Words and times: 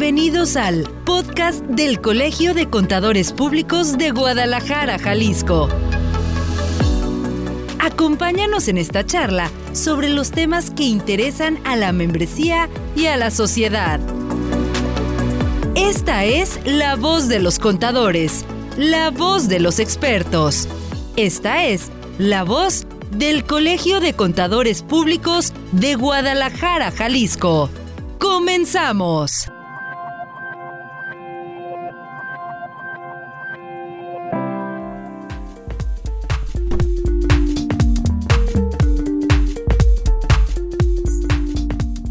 Bienvenidos 0.00 0.56
al 0.56 0.84
podcast 1.04 1.62
del 1.62 2.00
Colegio 2.00 2.54
de 2.54 2.70
Contadores 2.70 3.34
Públicos 3.34 3.98
de 3.98 4.12
Guadalajara, 4.12 4.98
Jalisco. 4.98 5.68
Acompáñanos 7.78 8.68
en 8.68 8.78
esta 8.78 9.04
charla 9.04 9.50
sobre 9.74 10.08
los 10.08 10.30
temas 10.30 10.70
que 10.70 10.84
interesan 10.84 11.58
a 11.66 11.76
la 11.76 11.92
membresía 11.92 12.70
y 12.96 13.08
a 13.08 13.18
la 13.18 13.30
sociedad. 13.30 14.00
Esta 15.74 16.24
es 16.24 16.58
la 16.64 16.96
voz 16.96 17.28
de 17.28 17.38
los 17.38 17.58
contadores, 17.58 18.46
la 18.78 19.10
voz 19.10 19.48
de 19.48 19.60
los 19.60 19.78
expertos. 19.78 20.66
Esta 21.16 21.66
es 21.66 21.90
la 22.16 22.42
voz 22.42 22.86
del 23.10 23.44
Colegio 23.44 24.00
de 24.00 24.14
Contadores 24.14 24.82
Públicos 24.82 25.52
de 25.72 25.94
Guadalajara, 25.94 26.90
Jalisco. 26.90 27.68
¡Comenzamos! 28.18 29.50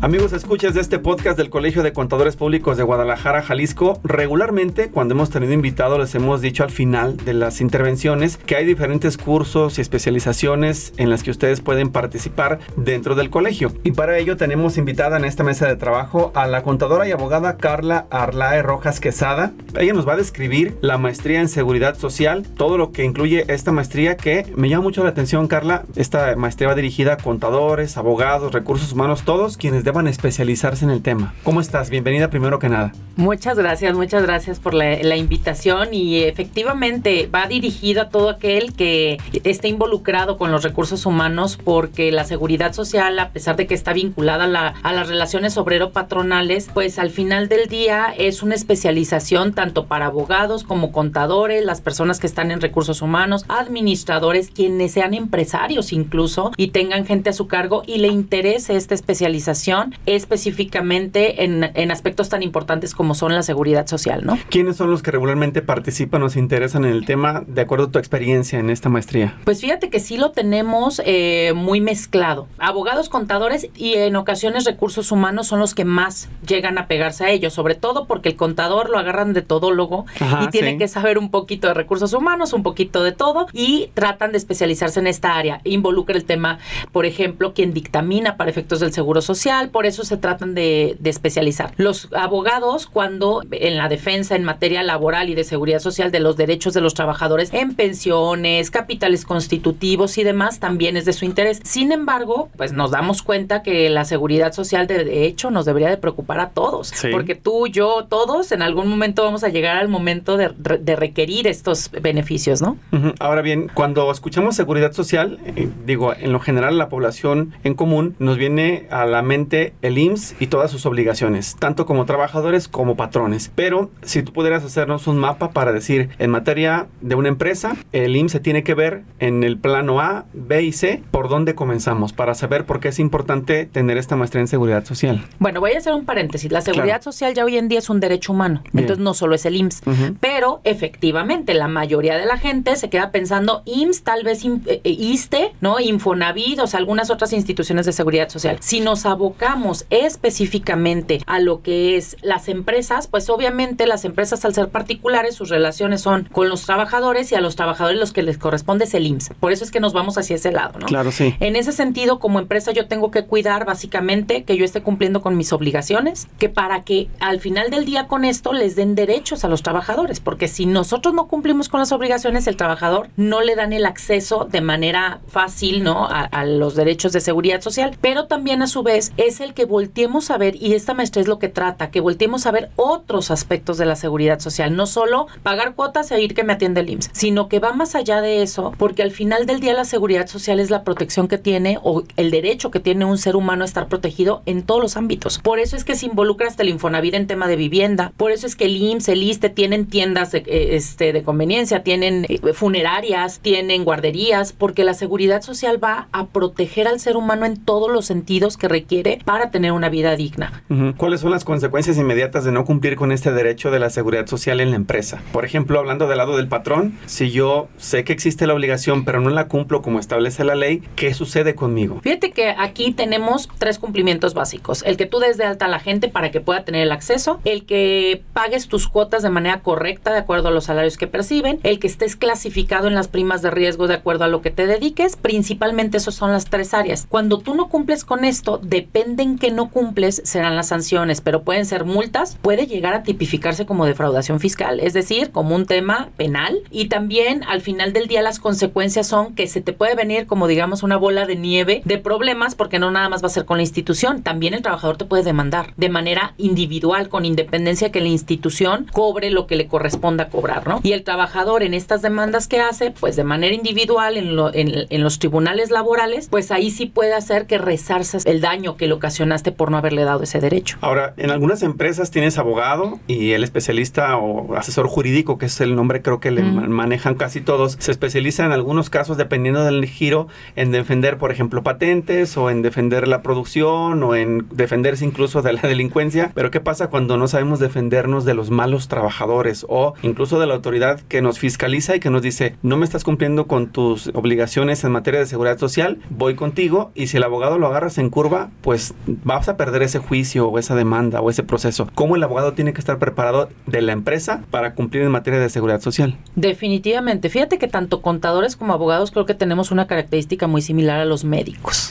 Amigos, 0.02 0.32
escuchas 0.32 0.74
de 0.74 0.80
este 0.80 0.98
podcast 0.98 1.38
del 1.38 1.50
Colegio 1.50 1.84
de 1.84 1.92
Contadores 1.92 2.38
Públicos 2.38 2.78
de 2.78 2.84
Guadalajara, 2.84 3.42
Jalisco. 3.42 4.00
Regularmente, 4.02 4.92
cuando 4.92 5.14
hemos 5.14 5.30
tenido 5.30 5.52
invitados, 5.52 6.00
les 6.00 6.16
hemos 6.16 6.40
dicho 6.40 6.64
al 6.64 6.72
final 6.72 7.18
de 7.18 7.34
las 7.34 7.60
intervenciones 7.60 8.38
que 8.38 8.56
hay 8.56 8.64
diferentes 8.64 9.18
cursos 9.18 9.78
y 9.78 9.82
especializaciones 9.82 10.94
en 10.96 11.10
las 11.10 11.22
que 11.22 11.32
ustedes 11.32 11.60
pueden 11.60 11.90
participar 11.90 12.60
dentro 12.78 13.14
del 13.16 13.30
colegio. 13.30 13.74
Y 13.84 13.92
para 13.92 14.18
ello 14.18 14.38
tenemos 14.38 14.78
invitada 14.78 15.18
en 15.18 15.26
esta 15.26 15.44
mesa 15.44 15.68
de 15.68 15.76
trabajo 15.76 16.32
a 16.34 16.48
la 16.48 16.64
contadora 16.64 17.06
y 17.06 17.12
abogada 17.12 17.58
Carla 17.58 18.08
Arlae 18.10 18.62
Rojas 18.62 19.02
Quesada. 19.02 19.52
Ella 19.78 19.92
nos 19.92 20.08
va 20.08 20.14
a 20.14 20.18
describir 20.18 20.78
la 20.80 20.98
maestría 20.98 21.42
en 21.42 21.50
seguridad 21.50 21.98
social, 21.98 22.48
todo 22.56 22.78
lo 22.78 22.94
que 22.94 23.04
incluye 23.04 23.44
esta 23.50 23.74
maestría 23.74 24.16
que 24.16 24.46
me 24.56 24.70
llama 24.70 24.84
mucho 24.84 25.04
la 25.04 25.10
atención, 25.10 25.50
Carla. 25.50 25.84
Esta 25.98 26.38
maestría 26.38 26.70
va 26.70 26.76
dirigida 26.76 27.16
a 27.16 27.18
contadores, 27.18 27.98
abogados, 27.98 28.54
recursos 28.54 28.94
humanos, 28.94 29.24
todos 29.26 29.58
quienes 29.58 29.89
deban 29.90 30.06
especializarse 30.06 30.86
en 30.86 30.92
el 30.92 31.02
tema. 31.02 31.34
¿Cómo 31.42 31.62
estás? 31.62 31.90
Bienvenida 31.90 32.30
primero 32.30 32.60
que 32.60 32.70
nada. 32.70 32.92
Muchas 33.16 33.58
gracias, 33.58 33.96
muchas 33.96 34.22
gracias 34.22 34.60
por 34.60 34.76
la, 34.76 35.18
invitación 35.18 35.96
y 35.96 36.20
efectivamente 36.20 37.28
va 37.28 37.48
dirigido 37.48 38.04
a 38.04 38.10
todo 38.10 38.30
aquel 38.30 38.74
que 38.74 39.18
esté 39.44 39.68
involucrado 39.68 40.38
con 40.38 40.52
los 40.52 40.64
recursos 40.64 41.08
humanos 41.08 41.58
porque 41.62 42.12
la 42.12 42.24
seguridad 42.24 42.74
social, 42.74 43.18
a 43.18 43.32
pesar 43.32 43.56
de 43.56 43.66
que 43.66 43.74
está 43.74 43.92
vinculada 43.94 44.76
a, 44.84 44.94
las 44.94 45.08
relaciones 45.08 45.58
obrero-patronales, 45.58 46.70
pues 46.72 47.00
al 47.00 47.10
final 47.10 47.50
del 47.50 47.68
día 47.68 48.14
es 48.16 48.44
una 48.44 48.54
especialización 48.54 49.54
tanto 49.54 49.88
para 49.88 50.06
abogados 50.06 50.64
como 50.64 50.92
contadores, 50.92 51.66
las 51.66 51.82
personas 51.82 52.20
que 52.20 52.28
están 52.28 52.52
en 52.52 52.62
recursos 52.62 53.02
humanos, 53.02 53.44
administradores, 53.48 54.52
quienes 54.52 54.92
sean 54.92 55.16
empresarios 55.16 55.94
incluso 55.94 56.52
y 56.58 56.68
tengan 56.68 57.08
gente 57.08 57.32
a 57.32 57.34
su 57.34 57.48
cargo 57.48 57.82
y 57.88 57.98
le 57.98 58.10
interese 58.10 58.76
esta 58.76 58.94
especialización 58.94 59.79
específicamente 60.06 61.44
en, 61.44 61.92
aspectos 61.92 62.30
tan 62.30 62.44
importantes 62.44 62.94
como 62.94 63.16
son 63.16 63.34
la 63.34 63.42
seguridad 63.42 63.88
social, 63.88 64.26
¿no? 64.26 64.38
¿Quiénes 64.50 64.78
son 64.78 64.92
los 64.92 65.02
que 65.02 65.12
regularmente 65.12 65.62
participan 65.62 66.22
o 66.24 66.30
se 66.30 66.40
interesan 66.40 66.86
en 66.86 66.92
el 66.92 67.06
tema 67.06 67.44
de 67.48 67.62
acuerdo 67.62 67.86
a 67.86 67.92
tu 67.92 68.00
experiencia 68.00 68.60
en 68.60 68.70
esta 68.70 68.90
maestría? 68.90 69.36
Pues 69.44 69.62
fíjate 69.62 69.90
que 69.90 70.00
sí 70.00 70.18
lo 70.18 70.32
tenemos 70.32 71.02
eh, 71.06 71.54
muy 71.56 71.82
mezclado. 71.82 72.48
Abogados, 72.60 73.10
contadores 73.10 73.70
y 73.76 73.94
en 73.96 74.16
ocasiones 74.16 74.66
recursos 74.66 75.12
humanos 75.12 75.48
son 75.48 75.60
los 75.60 75.74
que 75.74 75.86
más 75.86 76.30
llegan 76.48 76.78
a 76.78 76.88
pegarse 76.88 77.26
a 77.26 77.30
ellos, 77.30 77.54
sobre 77.54 77.76
todo 77.76 78.06
porque 78.06 78.30
el 78.30 78.36
contador 78.36 78.90
lo 78.90 78.98
agarran 78.98 79.34
de 79.34 79.42
todólogo 79.42 80.06
y 80.44 80.48
tiene 80.48 80.78
que 80.78 80.88
saber 80.88 81.18
un 81.18 81.32
poquito 81.32 81.68
de 81.68 81.74
recursos 81.74 82.14
humanos, 82.14 82.54
un 82.54 82.64
poquito 82.64 83.04
de 83.04 83.12
todo 83.12 83.48
y 83.54 83.90
tratan 83.94 84.32
de 84.32 84.38
especializarse 84.38 85.00
en 85.00 85.08
esta 85.08 85.36
área. 85.36 85.62
Involucra 85.64 86.16
el 86.16 86.26
tema, 86.26 86.60
por 86.92 87.06
ejemplo, 87.06 87.54
quien 87.54 87.74
dictamina 87.74 88.38
para 88.38 88.50
efectos 88.50 88.80
del 88.80 88.94
seguro 88.94 89.22
social, 89.22 89.69
por 89.70 89.86
eso 89.86 90.04
se 90.04 90.18
tratan 90.18 90.54
de, 90.54 90.98
especializar. 91.04 91.74
Los 91.78 92.10
abogados, 92.14 92.86
cuando 92.86 93.42
en 93.52 93.78
la 93.78 93.90
defensa 93.90 94.36
en 94.36 94.44
materia 94.44 94.84
laboral 94.84 95.30
y 95.30 95.36
de 95.36 95.44
seguridad 95.44 95.80
social 95.80 96.12
de 96.12 96.20
los 96.20 96.38
derechos 96.38 96.74
de 96.74 96.82
los 96.82 96.94
trabajadores 96.94 97.54
en 97.54 97.74
pensiones, 97.74 98.70
capitales 98.70 99.26
constitutivos 99.26 100.18
y 100.18 100.24
demás, 100.24 100.60
también 100.60 100.98
es 100.98 101.06
de 101.06 101.14
su 101.14 101.26
interés. 101.26 101.60
Sin 101.64 101.92
embargo, 101.92 102.50
pues 102.58 102.74
nos 102.74 102.92
damos 102.92 103.24
cuenta 103.24 103.64
que 103.64 103.90
la 103.90 104.06
seguridad 104.06 104.54
social 104.54 104.86
de, 104.88 105.26
hecho 105.26 105.50
nos 105.50 105.66
debería 105.66 105.90
de 105.90 105.98
preocupar 105.98 106.40
a 106.40 106.50
todos, 106.50 106.94
porque 107.12 107.36
tú, 107.36 107.68
yo, 107.68 108.06
todos 108.10 108.52
en 108.52 108.62
algún 108.62 108.88
momento 108.88 109.24
vamos 109.24 109.44
a 109.44 109.50
llegar 109.50 109.78
al 109.78 109.88
momento 109.88 110.38
de, 110.38 110.50
requerir 110.96 111.48
estos 111.48 111.92
beneficios, 111.92 112.62
¿no? 112.62 112.78
Ahora 113.20 113.42
bien, 113.42 113.70
cuando 113.74 114.12
escuchamos 114.12 114.56
seguridad 114.56 114.92
social, 114.92 115.40
eh, 115.46 115.70
digo, 115.86 116.14
en 116.14 116.34
lo 116.34 116.40
general 116.40 116.78
la 116.78 116.90
población 116.90 117.54
en 117.64 117.76
común 117.76 118.16
nos 118.20 118.38
viene 118.38 118.88
a 118.90 119.06
la 119.06 119.22
mente 119.22 119.59
el 119.82 119.98
IMSS 119.98 120.36
y 120.40 120.48
todas 120.48 120.72
sus 120.72 120.86
obligaciones, 120.86 121.56
tanto 121.60 121.86
como 121.86 122.06
trabajadores 122.06 122.68
como 122.68 122.96
patrones. 122.96 123.52
Pero 123.56 123.90
si 124.02 124.24
tú 124.24 124.34
pudieras 124.34 124.64
hacernos 124.64 125.08
un 125.08 125.18
mapa 125.18 125.52
para 125.52 125.72
decir, 125.72 126.10
en 126.20 126.32
materia 126.32 126.88
de 127.02 127.16
una 127.16 127.30
empresa, 127.30 127.76
el 127.92 128.16
IMSS 128.16 128.32
se 128.32 128.40
tiene 128.40 128.64
que 128.64 128.74
ver 128.74 129.04
en 129.20 129.44
el 129.44 129.58
plano 129.58 130.00
A, 130.00 130.26
B 130.34 130.64
y 130.64 130.72
C, 130.72 131.04
por 131.12 131.30
dónde 131.30 131.56
comenzamos, 131.56 132.14
para 132.14 132.34
saber 132.36 132.66
por 132.66 132.80
qué 132.80 132.90
es 132.90 133.00
importante 133.00 133.66
tener 133.66 133.98
esta 133.98 134.16
maestría 134.16 134.42
en 134.42 134.48
seguridad 134.48 134.86
social. 134.86 135.26
Bueno, 135.40 135.60
voy 135.60 135.72
a 135.72 135.78
hacer 135.78 135.94
un 135.94 136.06
paréntesis. 136.06 136.52
La 136.52 136.62
seguridad 136.62 137.02
social 137.02 137.34
ya 137.34 137.46
hoy 137.46 137.58
en 137.58 137.68
día 137.68 137.80
es 137.80 137.90
un 137.90 138.00
derecho 138.00 138.34
humano, 138.34 138.64
entonces 138.74 139.00
no 139.00 139.14
solo 139.14 139.36
es 139.36 139.46
el 139.46 139.56
IMSS, 139.56 139.82
pero 140.20 140.62
efectivamente 140.64 141.54
la 141.54 141.68
mayoría 141.68 142.18
de 142.18 142.26
la 142.26 142.38
gente 142.38 142.76
se 142.76 142.90
queda 142.90 143.12
pensando 143.12 143.64
IMSS, 143.66 144.04
tal 144.04 144.24
vez 144.24 144.44
eh, 144.46 144.82
eh, 144.84 144.90
ISTE, 144.90 145.54
¿no? 145.62 145.80
Infonavit, 145.80 146.60
o 146.60 146.68
sea, 146.68 146.80
algunas 146.80 147.10
otras 147.10 147.34
instituciones 147.34 147.86
de 147.86 147.92
seguridad 147.92 148.30
social. 148.30 148.58
Si 148.60 148.80
nos 148.80 149.06
abocamos 149.06 149.49
específicamente 149.90 151.22
a 151.26 151.40
lo 151.40 151.62
que 151.62 151.98
es 151.98 152.18
las 152.22 152.50
empresas, 152.50 153.08
pues 153.08 153.30
obviamente 153.30 153.88
las 153.88 154.06
empresas 154.06 154.46
al 154.46 154.54
ser 154.54 154.70
particulares, 154.70 155.36
sus 155.36 155.50
relaciones 155.50 156.02
son 156.02 156.28
con 156.32 156.50
los 156.50 156.66
trabajadores 156.66 157.32
y 157.32 157.36
a 157.36 157.42
los 157.42 157.56
trabajadores 157.56 158.00
los 158.00 158.14
que 158.14 158.22
les 158.22 158.38
corresponde 158.38 158.86
es 158.86 158.94
el 158.94 159.08
IMSS. 159.08 159.32
Por 159.40 159.52
eso 159.52 159.64
es 159.64 159.72
que 159.72 159.80
nos 159.80 159.94
vamos 159.94 160.18
hacia 160.18 160.36
ese 160.36 160.52
lado, 160.52 160.80
¿no? 160.80 160.86
Claro, 160.86 161.12
sí. 161.12 161.36
En 161.40 161.56
ese 161.56 161.72
sentido, 161.72 162.20
como 162.20 162.40
empresa 162.40 162.72
yo 162.72 162.88
tengo 162.88 163.12
que 163.12 163.26
cuidar 163.26 163.66
básicamente 163.66 164.44
que 164.44 164.58
yo 164.58 164.66
esté 164.66 164.82
cumpliendo 164.82 165.22
con 165.22 165.38
mis 165.38 165.54
obligaciones, 165.54 166.28
que 166.38 166.50
para 166.50 166.84
que 166.84 167.10
al 167.20 167.40
final 167.40 167.70
del 167.70 167.86
día 167.86 168.08
con 168.08 168.26
esto 168.26 168.54
les 168.54 168.76
den 168.76 168.96
derechos 168.96 169.44
a 169.44 169.48
los 169.48 169.64
trabajadores, 169.64 170.20
porque 170.20 170.48
si 170.48 170.66
nosotros 170.66 171.14
no 171.14 171.28
cumplimos 171.28 171.70
con 171.70 171.80
las 171.80 171.92
obligaciones, 171.92 172.48
el 172.48 172.58
trabajador 172.58 173.10
no 173.16 173.42
le 173.42 173.56
dan 173.56 173.74
el 173.74 173.86
acceso 173.86 174.48
de 174.50 174.62
manera 174.62 175.22
fácil, 175.28 175.84
¿no? 175.84 176.06
A, 176.06 176.22
a 176.22 176.46
los 176.46 176.76
derechos 176.76 177.12
de 177.14 177.22
seguridad 177.22 177.62
social, 177.62 177.98
pero 178.02 178.28
también 178.28 178.62
a 178.62 178.68
su 178.68 178.84
vez 178.84 179.12
es 179.18 179.39
el 179.42 179.54
que 179.54 179.66
volteemos 179.66 180.32
a 180.32 180.38
ver, 180.38 180.56
y 180.56 180.74
esta 180.74 180.94
maestría 180.94 181.22
es 181.22 181.28
lo 181.28 181.40
que 181.40 181.50
trata, 181.50 181.92
que 181.92 182.02
volteemos 182.02 182.46
a 182.46 182.52
ver 182.52 182.70
otros 182.76 183.32
aspectos 183.32 183.78
de 183.78 183.86
la 183.86 183.96
seguridad 183.96 184.40
social, 184.40 184.76
no 184.76 184.86
solo 184.86 185.28
pagar 185.44 185.76
cuotas 185.76 186.12
e 186.12 186.22
ir 186.22 186.34
que 186.34 186.44
me 186.44 186.54
atiende 186.54 186.82
el 186.82 186.90
IMSS, 186.90 187.10
sino 187.14 187.50
que 187.50 187.60
va 187.60 187.74
más 187.74 187.96
allá 187.96 188.22
de 188.22 188.42
eso, 188.42 188.74
porque 188.78 189.04
al 189.04 189.12
final 189.12 189.46
del 189.46 189.60
día 189.60 189.74
la 189.74 189.86
seguridad 189.86 190.28
social 190.28 190.60
es 190.60 190.70
la 190.70 190.84
protección 190.84 191.28
que 191.28 191.38
tiene 191.38 191.80
o 191.84 192.04
el 192.18 192.32
derecho 192.32 192.72
que 192.72 192.80
tiene 192.80 193.06
un 193.06 193.18
ser 193.18 193.36
humano 193.36 193.64
a 193.64 193.68
estar 193.68 193.88
protegido 193.88 194.42
en 194.46 194.64
todos 194.64 194.82
los 194.82 194.98
ámbitos. 194.98 195.40
Por 195.40 195.60
eso 195.60 195.76
es 195.76 195.84
que 195.84 195.96
se 195.96 196.06
involucra 196.06 196.48
hasta 196.48 196.64
el 196.64 196.70
Infonavit 196.70 197.14
en 197.14 197.28
tema 197.28 197.48
de 197.48 197.56
vivienda, 197.56 198.14
por 198.18 198.32
eso 198.32 198.48
es 198.48 198.56
que 198.56 198.66
el 198.66 198.78
IMSS, 198.78 199.10
el 199.10 199.24
ISTE 199.24 199.50
tienen 199.50 199.88
tiendas 199.88 200.32
de, 200.32 200.40
eh, 200.40 200.76
este, 200.76 201.14
de 201.14 201.24
conveniencia, 201.24 201.84
tienen 201.84 202.26
eh, 202.30 202.54
funerarias, 202.54 203.40
tienen 203.40 203.84
guarderías, 203.84 204.54
porque 204.54 204.84
la 204.84 204.94
seguridad 204.94 205.42
social 205.42 205.84
va 205.84 206.08
a 206.12 206.28
proteger 206.28 206.88
al 206.88 207.00
ser 207.00 207.18
humano 207.18 207.46
en 207.46 207.58
todos 207.58 207.92
los 207.92 208.06
sentidos 208.06 208.58
que 208.58 208.68
requiere 208.68 209.20
para 209.30 209.52
tener 209.52 209.74
una 209.74 209.90
vida 209.90 210.16
digna. 210.16 210.64
¿Cuáles 210.98 211.22
son 211.22 211.30
las 211.30 211.46
consecuencias 211.46 212.00
inmediatas 212.00 212.46
de 212.46 212.52
no 212.52 212.66
cumplir 212.66 212.96
con 212.96 213.12
este 213.12 213.32
derecho 213.32 213.70
de 213.70 213.78
la 213.78 213.92
seguridad 213.92 214.26
social 214.26 214.60
en 214.60 214.72
la 214.72 214.76
empresa? 214.76 215.22
Por 215.32 215.46
ejemplo, 215.46 215.78
hablando 215.78 216.08
del 216.08 216.18
lado 216.18 216.36
del 216.36 216.48
patrón, 216.48 216.98
si 217.06 217.30
yo 217.30 217.68
sé 217.78 218.04
que 218.04 218.12
existe 218.12 218.48
la 218.48 218.56
obligación 218.56 219.06
pero 219.06 219.22
no 219.22 219.30
la 219.30 219.48
cumplo 219.48 219.84
como 219.84 220.00
establece 220.00 220.44
la 220.44 220.56
ley, 220.56 220.82
¿qué 220.96 221.14
sucede 221.14 221.54
conmigo? 221.54 222.00
Fíjate 222.02 222.32
que 222.32 222.56
aquí 222.58 222.92
tenemos 222.92 223.48
tres 223.60 223.78
cumplimientos 223.78 224.34
básicos. 224.34 224.82
El 224.82 224.98
que 224.98 225.06
tú 225.06 225.20
des 225.20 225.38
de 225.38 225.44
alta 225.44 225.66
a 225.66 225.70
la 225.70 225.80
gente 225.80 226.08
para 226.08 226.32
que 226.32 226.42
pueda 226.42 226.66
tener 226.66 226.82
el 226.82 226.92
acceso, 226.92 227.40
el 227.46 227.68
que 227.68 228.24
pagues 228.34 228.68
tus 228.68 228.88
cuotas 228.88 229.22
de 229.22 229.30
manera 229.30 229.62
correcta 229.62 230.12
de 230.12 230.18
acuerdo 230.18 230.48
a 230.48 230.52
los 230.52 230.64
salarios 230.64 230.98
que 230.98 231.06
perciben, 231.06 231.60
el 231.62 231.78
que 231.78 231.86
estés 231.86 232.16
clasificado 232.16 232.88
en 232.88 232.96
las 232.96 233.08
primas 233.08 233.44
de 233.44 233.52
riesgo 233.52 233.86
de 233.86 233.94
acuerdo 233.94 234.24
a 234.24 234.28
lo 234.28 234.42
que 234.42 234.50
te 234.50 234.66
dediques, 234.66 235.18
principalmente 235.18 235.98
esas 235.98 236.16
son 236.16 236.32
las 236.32 236.46
tres 236.46 236.74
áreas. 236.74 237.06
Cuando 237.08 237.38
tú 237.38 237.54
no 237.54 237.70
cumples 237.70 238.04
con 238.04 238.26
esto, 238.26 238.60
depende 238.64 239.19
que 239.20 239.52
no 239.52 239.70
cumples, 239.70 240.22
serán 240.24 240.56
las 240.56 240.70
sanciones, 240.70 241.20
pero 241.20 241.44
pueden 241.44 241.66
ser 241.66 241.84
multas, 241.84 242.38
puede 242.42 242.68
llegar 242.68 242.94
a 242.94 243.04
tipificarse 243.04 243.66
como 243.66 243.86
defraudación 243.86 244.40
fiscal, 244.40 244.80
es 244.80 244.94
decir, 244.94 245.32
como 245.32 245.56
un 245.56 245.66
tema 245.66 246.10
penal. 246.16 246.62
Y 246.72 246.88
también 246.88 247.44
al 247.44 247.60
final 247.60 247.92
del 247.92 248.08
día 248.08 248.22
las 248.22 248.40
consecuencias 248.40 249.08
son 249.08 249.36
que 249.36 249.48
se 249.48 249.60
te 249.60 249.74
puede 249.74 249.96
venir 249.96 250.26
como 250.26 250.48
digamos 250.48 250.84
una 250.84 250.96
bola 250.96 251.26
de 251.26 251.36
nieve 251.36 251.82
de 251.84 251.98
problemas 251.98 252.56
porque 252.56 252.80
no 252.80 252.92
nada 252.92 253.10
más 253.10 253.22
va 253.22 253.28
a 253.28 253.32
ser 253.32 253.46
con 253.46 253.58
la 253.58 253.64
institución, 253.64 254.24
también 254.24 254.54
el 254.54 254.62
trabajador 254.62 254.98
te 254.98 255.06
puede 255.06 255.24
demandar 255.24 255.74
de 255.76 255.90
manera 255.90 256.34
individual 256.38 257.10
con 257.10 257.26
independencia 257.26 257.92
que 257.92 258.00
la 258.00 258.08
institución 258.08 258.88
cobre 258.92 259.32
lo 259.32 259.48
que 259.48 259.56
le 259.56 259.68
corresponda 259.68 260.30
cobrar, 260.30 260.68
¿no? 260.68 260.80
Y 260.84 260.94
el 260.94 261.04
trabajador 261.04 261.64
en 261.64 261.74
estas 261.74 262.02
demandas 262.02 262.48
que 262.48 262.62
hace, 262.62 262.92
pues 262.92 263.16
de 263.16 263.24
manera 263.24 263.54
individual 263.54 264.16
en, 264.18 264.88
en, 264.90 265.04
los 265.04 265.20
tribunales 265.20 265.72
laborales, 265.72 266.28
pues 266.30 266.52
ahí 266.52 266.72
sí 266.72 266.86
puede 266.86 267.14
hacer 267.14 267.48
que 267.48 267.58
resarzas 267.58 268.26
el 268.26 268.42
daño 268.42 268.78
que 268.78 268.88
le 268.88 268.99
ocasionaste 269.00 269.52
por 269.52 269.72
no 269.72 269.78
haberle 269.78 270.04
dado 270.04 270.24
ese 270.24 270.40
derecho. 270.40 270.78
Ahora, 270.82 271.14
en 271.18 271.32
algunas 271.32 271.64
empresas 271.64 272.12
tienes 272.12 272.38
abogado 272.38 273.00
y 273.08 273.32
el 273.32 273.44
especialista 273.44 274.18
o 274.18 274.56
asesor 274.56 274.88
jurídico, 274.88 275.38
que 275.38 275.48
es 275.48 275.60
el 275.62 275.76
nombre 275.76 276.02
creo 276.02 276.20
que 276.20 276.32
le 276.32 276.44
manejan 276.44 277.16
casi 277.16 277.42
todos, 277.42 277.78
se 277.80 277.92
especializa 277.92 278.46
en 278.46 278.52
algunos 278.52 278.90
casos, 278.90 279.18
dependiendo 279.18 279.64
del 279.64 279.86
giro, 279.86 280.28
en 280.56 280.72
defender, 280.72 281.18
por 281.18 281.32
ejemplo, 281.32 281.64
patentes 281.64 282.38
o 282.38 282.50
en 282.50 282.62
defender 282.62 283.08
la 283.08 283.22
producción 283.22 284.04
o 284.04 284.16
en 284.16 284.46
defenderse 284.52 285.06
incluso 285.06 285.42
de 285.42 285.54
la 285.54 285.62
delincuencia. 285.64 286.32
Pero 286.36 286.52
¿qué 286.52 286.60
pasa 286.60 286.88
cuando 286.88 287.18
no 287.18 287.28
sabemos 287.28 287.60
defendernos 287.60 288.26
de 288.26 288.34
los 288.34 288.52
malos 288.52 288.88
trabajadores 288.88 289.66
o 289.68 289.94
incluso 290.02 290.40
de 290.40 290.48
la 290.48 290.56
autoridad 290.56 291.02
que 291.02 291.22
nos 291.22 291.40
fiscaliza 291.40 291.96
y 291.96 292.00
que 292.00 292.10
nos 292.10 292.22
dice, 292.22 292.56
no 292.62 292.78
me 292.78 292.86
estás 292.86 293.04
cumpliendo 293.04 293.48
con 293.48 293.68
tus 293.68 294.08
obligaciones 294.14 294.84
en 294.84 294.92
materia 294.92 295.20
de 295.20 295.26
seguridad 295.26 295.58
social, 295.58 296.00
voy 296.10 296.36
contigo 296.36 296.92
y 296.96 297.08
si 297.08 297.18
el 297.18 297.24
abogado 297.24 297.58
lo 297.58 297.68
agarras 297.68 297.98
en 297.98 298.10
curva, 298.10 298.50
pues 298.62 298.89
vas 299.06 299.50
a 299.50 299.58
perder 299.58 299.84
ese 299.84 300.00
juicio 300.00 300.48
o 300.48 300.60
esa 300.60 300.76
demanda 300.76 301.22
o 301.22 301.30
ese 301.30 301.44
proceso. 301.44 301.88
¿Cómo 301.96 302.16
el 302.16 302.24
abogado 302.24 302.54
tiene 302.54 302.74
que 302.74 302.80
estar 302.80 303.00
preparado 303.00 303.50
de 303.66 303.82
la 303.82 303.92
empresa 303.92 304.44
para 304.52 304.74
cumplir 304.74 305.04
en 305.04 305.12
materia 305.12 305.40
de 305.40 305.50
seguridad 305.50 305.82
social? 305.82 306.18
Definitivamente. 306.36 307.30
Fíjate 307.30 307.58
que 307.58 307.68
tanto 307.68 308.02
contadores 308.02 308.56
como 308.56 308.74
abogados 308.74 309.12
creo 309.12 309.26
que 309.26 309.34
tenemos 309.34 309.72
una 309.72 309.88
característica 309.88 310.48
muy 310.48 310.62
similar 310.62 311.00
a 311.00 311.06
los 311.06 311.24
médicos. 311.24 311.90